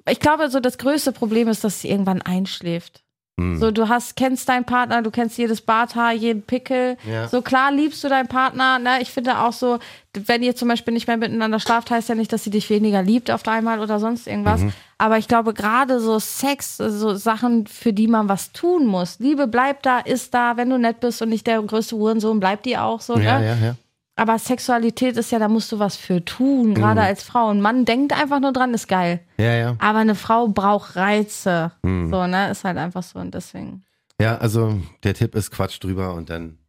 [0.09, 3.03] ich glaube, so das größte Problem ist, dass sie irgendwann einschläft.
[3.39, 3.57] hm.
[3.57, 6.97] So, du hast, kennst deinen Partner, du kennst jedes Barthaar, jeden Pickel.
[7.09, 7.27] Ja.
[7.29, 8.79] So klar liebst du deinen Partner.
[8.79, 9.01] Ne?
[9.01, 9.79] Ich finde auch so,
[10.13, 13.01] wenn ihr zum Beispiel nicht mehr miteinander schlaft, heißt ja nicht, dass sie dich weniger
[13.01, 14.61] liebt auf einmal oder sonst irgendwas.
[14.61, 14.73] Mhm.
[15.03, 19.19] Aber ich glaube, gerade so Sex, so Sachen, für die man was tun muss.
[19.19, 22.65] Liebe bleibt da, ist da, wenn du nett bist und nicht der größte Hurensohn, bleibt
[22.65, 23.17] die auch so.
[23.17, 23.45] ja, ne?
[23.47, 23.75] ja, ja.
[24.15, 27.07] Aber Sexualität ist ja, da musst du was für tun, gerade Mhm.
[27.07, 27.49] als Frau.
[27.49, 29.19] Ein Mann denkt einfach nur dran, ist geil.
[29.37, 29.75] Ja, ja.
[29.79, 31.73] Aber eine Frau braucht Reize.
[31.81, 32.09] Mhm.
[32.09, 32.49] So, ne?
[32.51, 33.83] Ist halt einfach so und deswegen.
[34.21, 36.59] Ja, also der Tipp ist Quatsch drüber und dann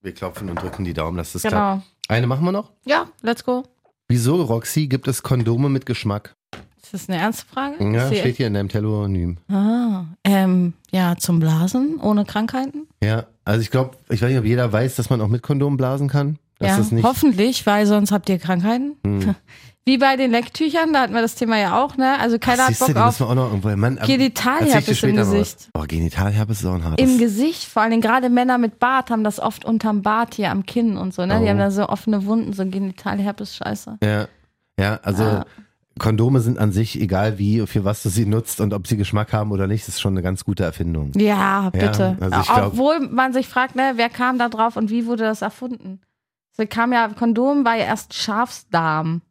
[0.00, 1.82] wir klopfen und drücken die Daumen, dass das klappt.
[1.82, 1.82] Genau.
[2.08, 2.70] Eine machen wir noch.
[2.86, 3.64] Ja, let's go.
[4.06, 6.34] Wieso, Roxy, gibt es Kondome mit Geschmack?
[6.82, 7.76] Ist das eine ernste Frage?
[7.92, 9.38] Ja, die- steht hier in deinem Telonym.
[9.50, 12.86] Ah, ähm, ja, zum Blasen, ohne Krankheiten.
[13.02, 15.76] Ja, also ich glaube, ich weiß nicht, ob jeder weiß, dass man auch mit Kondom
[15.76, 16.38] blasen kann.
[16.58, 17.04] Dass ja, das nicht.
[17.04, 18.96] hoffentlich, weil sonst habt ihr Krankheiten.
[19.04, 19.34] Hm.
[19.84, 22.18] Wie bei den Lecktüchern, da hatten wir das Thema ja auch, ne?
[22.20, 23.68] Also keiner hat Siehst du, Bock die auf auch noch irgendwo.
[23.74, 25.16] Mann, dir Genitalherpes im.
[25.16, 25.70] Gesicht.
[25.72, 27.02] Oh, Genitalherpes ist auch ein hartes.
[27.10, 30.66] Im Gesicht, vor allem gerade Männer mit Bart haben das oft unterm Bart hier am
[30.66, 31.38] Kinn und so, ne?
[31.38, 31.48] Die Oh.
[31.48, 33.96] haben da so offene Wunden, so Genitalherpes, scheiße.
[34.02, 34.28] Ja,
[34.78, 35.46] ja, also Ah.
[35.98, 39.32] Kondome sind an sich, egal wie, für was du sie nutzt und ob sie Geschmack
[39.32, 41.12] haben oder nicht, ist schon eine ganz gute Erfindung.
[41.16, 42.16] Ja, bitte.
[42.20, 45.24] also ich glaub- Obwohl man sich fragt, ne, wer kam da drauf und wie wurde
[45.24, 46.00] das erfunden?
[46.56, 49.22] So kam ja, Kondom war ja erst Schafsdarm.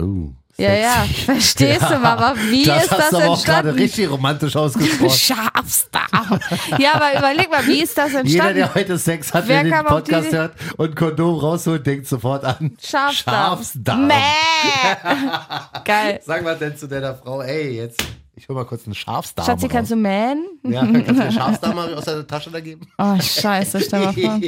[0.00, 2.34] Oh, Ja, ja, verstehst du, Mama?
[2.48, 3.78] Wie das ist hast das du aber auch gerade entstanden?
[3.82, 5.10] richtig romantisch ausgesprochen.
[5.10, 6.40] Schafsdarm.
[6.78, 8.54] ja, aber überleg mal, wie ist das Jeder, entstanden?
[8.56, 12.76] der heute Sex hat, Wer der den Podcast hört und Kondom rausholt, denkt sofort an
[12.80, 14.06] Schafsdarm.
[14.06, 14.14] Mäh.
[15.84, 16.20] Geil.
[16.24, 18.02] Sag mal denn zu deiner Frau, ey, jetzt,
[18.36, 20.44] ich hol mal kurz einen Schafsdarm Schatzi, kannst du mähen?
[20.64, 22.86] ja, kannst du mir Schafsdarm mal aus der Tasche da geben?
[22.98, 24.40] Oh, scheiße, stell mal vor.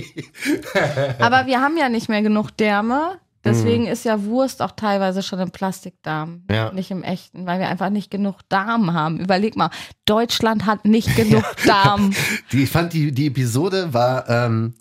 [1.18, 3.18] Aber wir haben ja nicht mehr genug Därme.
[3.47, 6.72] Deswegen ist ja Wurst auch teilweise schon im Plastikdarm, Ja.
[6.72, 9.18] nicht im echten, weil wir einfach nicht genug Darm haben.
[9.20, 9.70] Überleg mal,
[10.05, 12.12] Deutschland hat nicht genug Darm.
[12.53, 14.74] Die, ich fand, die, die Episode war, ähm,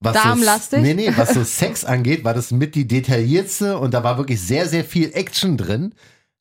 [0.00, 0.78] was Darmlastig?
[0.78, 4.16] So, nee, nee, was so Sex angeht, war das mit die detailliertste und da war
[4.18, 5.94] wirklich sehr, sehr viel Action drin.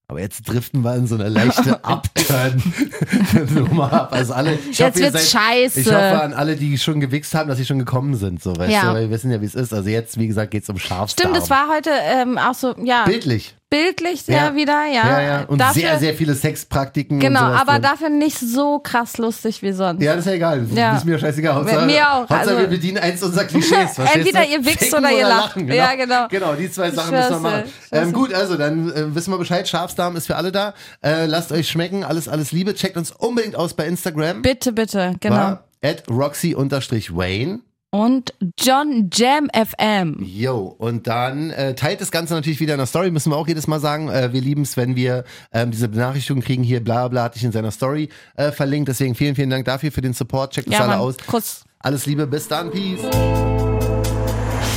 [0.10, 4.12] Aber jetzt driften wir in so eine leichte Upturn-Nummer ab.
[4.12, 5.80] Also alle, ich Jetzt hoffe, wird's seid, scheiße.
[5.82, 8.42] Ich hoffe an alle, die schon gewichst haben, dass sie schon gekommen sind.
[8.42, 8.82] So, weißt Ja.
[8.82, 9.72] du, weil wir wissen ja, wie es ist.
[9.72, 11.30] Also jetzt, wie gesagt, geht's um Schafsdarm.
[11.30, 13.54] Stimmt, es war heute ähm, auch so, ja, bildlich.
[13.70, 14.56] Bildlich sehr Ja.
[14.56, 15.08] wieder, ja.
[15.08, 15.44] Ja, ja.
[15.46, 17.20] Und dafür, sehr, sehr viele Sexpraktiken.
[17.20, 17.82] Genau, aber drin.
[17.84, 20.02] dafür nicht so krass lustig wie sonst.
[20.02, 20.66] Ja, das ist ja egal.
[20.74, 20.96] Ja.
[20.98, 21.56] Ist mir scheißegal.
[21.56, 23.98] Hauptsache, Mir auch, Hauptsache, also- wir bedienen eins unserer Klischees.
[24.14, 25.56] Entweder ihr wichst Ficken oder ihr lacht.
[25.56, 26.28] lachen, Ja, genau.
[26.30, 27.64] Genau, die zwei Sachen müssen wir machen.
[27.92, 29.68] Ähm, gut, also dann äh, wissen wir Bescheid.
[29.68, 30.74] Schafsdarm ist für alle da.
[31.04, 32.04] Äh, lasst euch schmecken.
[32.04, 32.74] Alles, alles Liebe.
[32.74, 34.42] Checkt uns unbedingt aus bei Instagram.
[34.42, 35.36] Bitte, bitte, genau.
[35.36, 37.60] War At Roxy-Wayne.
[37.92, 40.18] Und John Jam FM.
[40.24, 43.48] Yo, und dann äh, teilt das Ganze natürlich wieder in der Story, müssen wir auch
[43.48, 44.10] jedes Mal sagen.
[44.10, 47.44] Äh, wir lieben es, wenn wir ähm, diese Benachrichtigung kriegen, hier bla bla, hat dich
[47.44, 48.90] in seiner Story äh, verlinkt.
[48.90, 50.54] Deswegen vielen, vielen Dank dafür, für den Support.
[50.54, 51.00] Checkt uns Ja, alle Mann.
[51.00, 51.16] aus.
[51.26, 51.64] Kuss.
[51.80, 53.00] Alles Liebe, bis dann, Peace.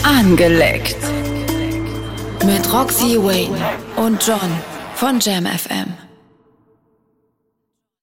[0.04, 0.96] Angeleckt.
[2.46, 3.56] Mit Roxy Wayne
[3.96, 4.38] und John
[4.94, 5.92] von Jam FM.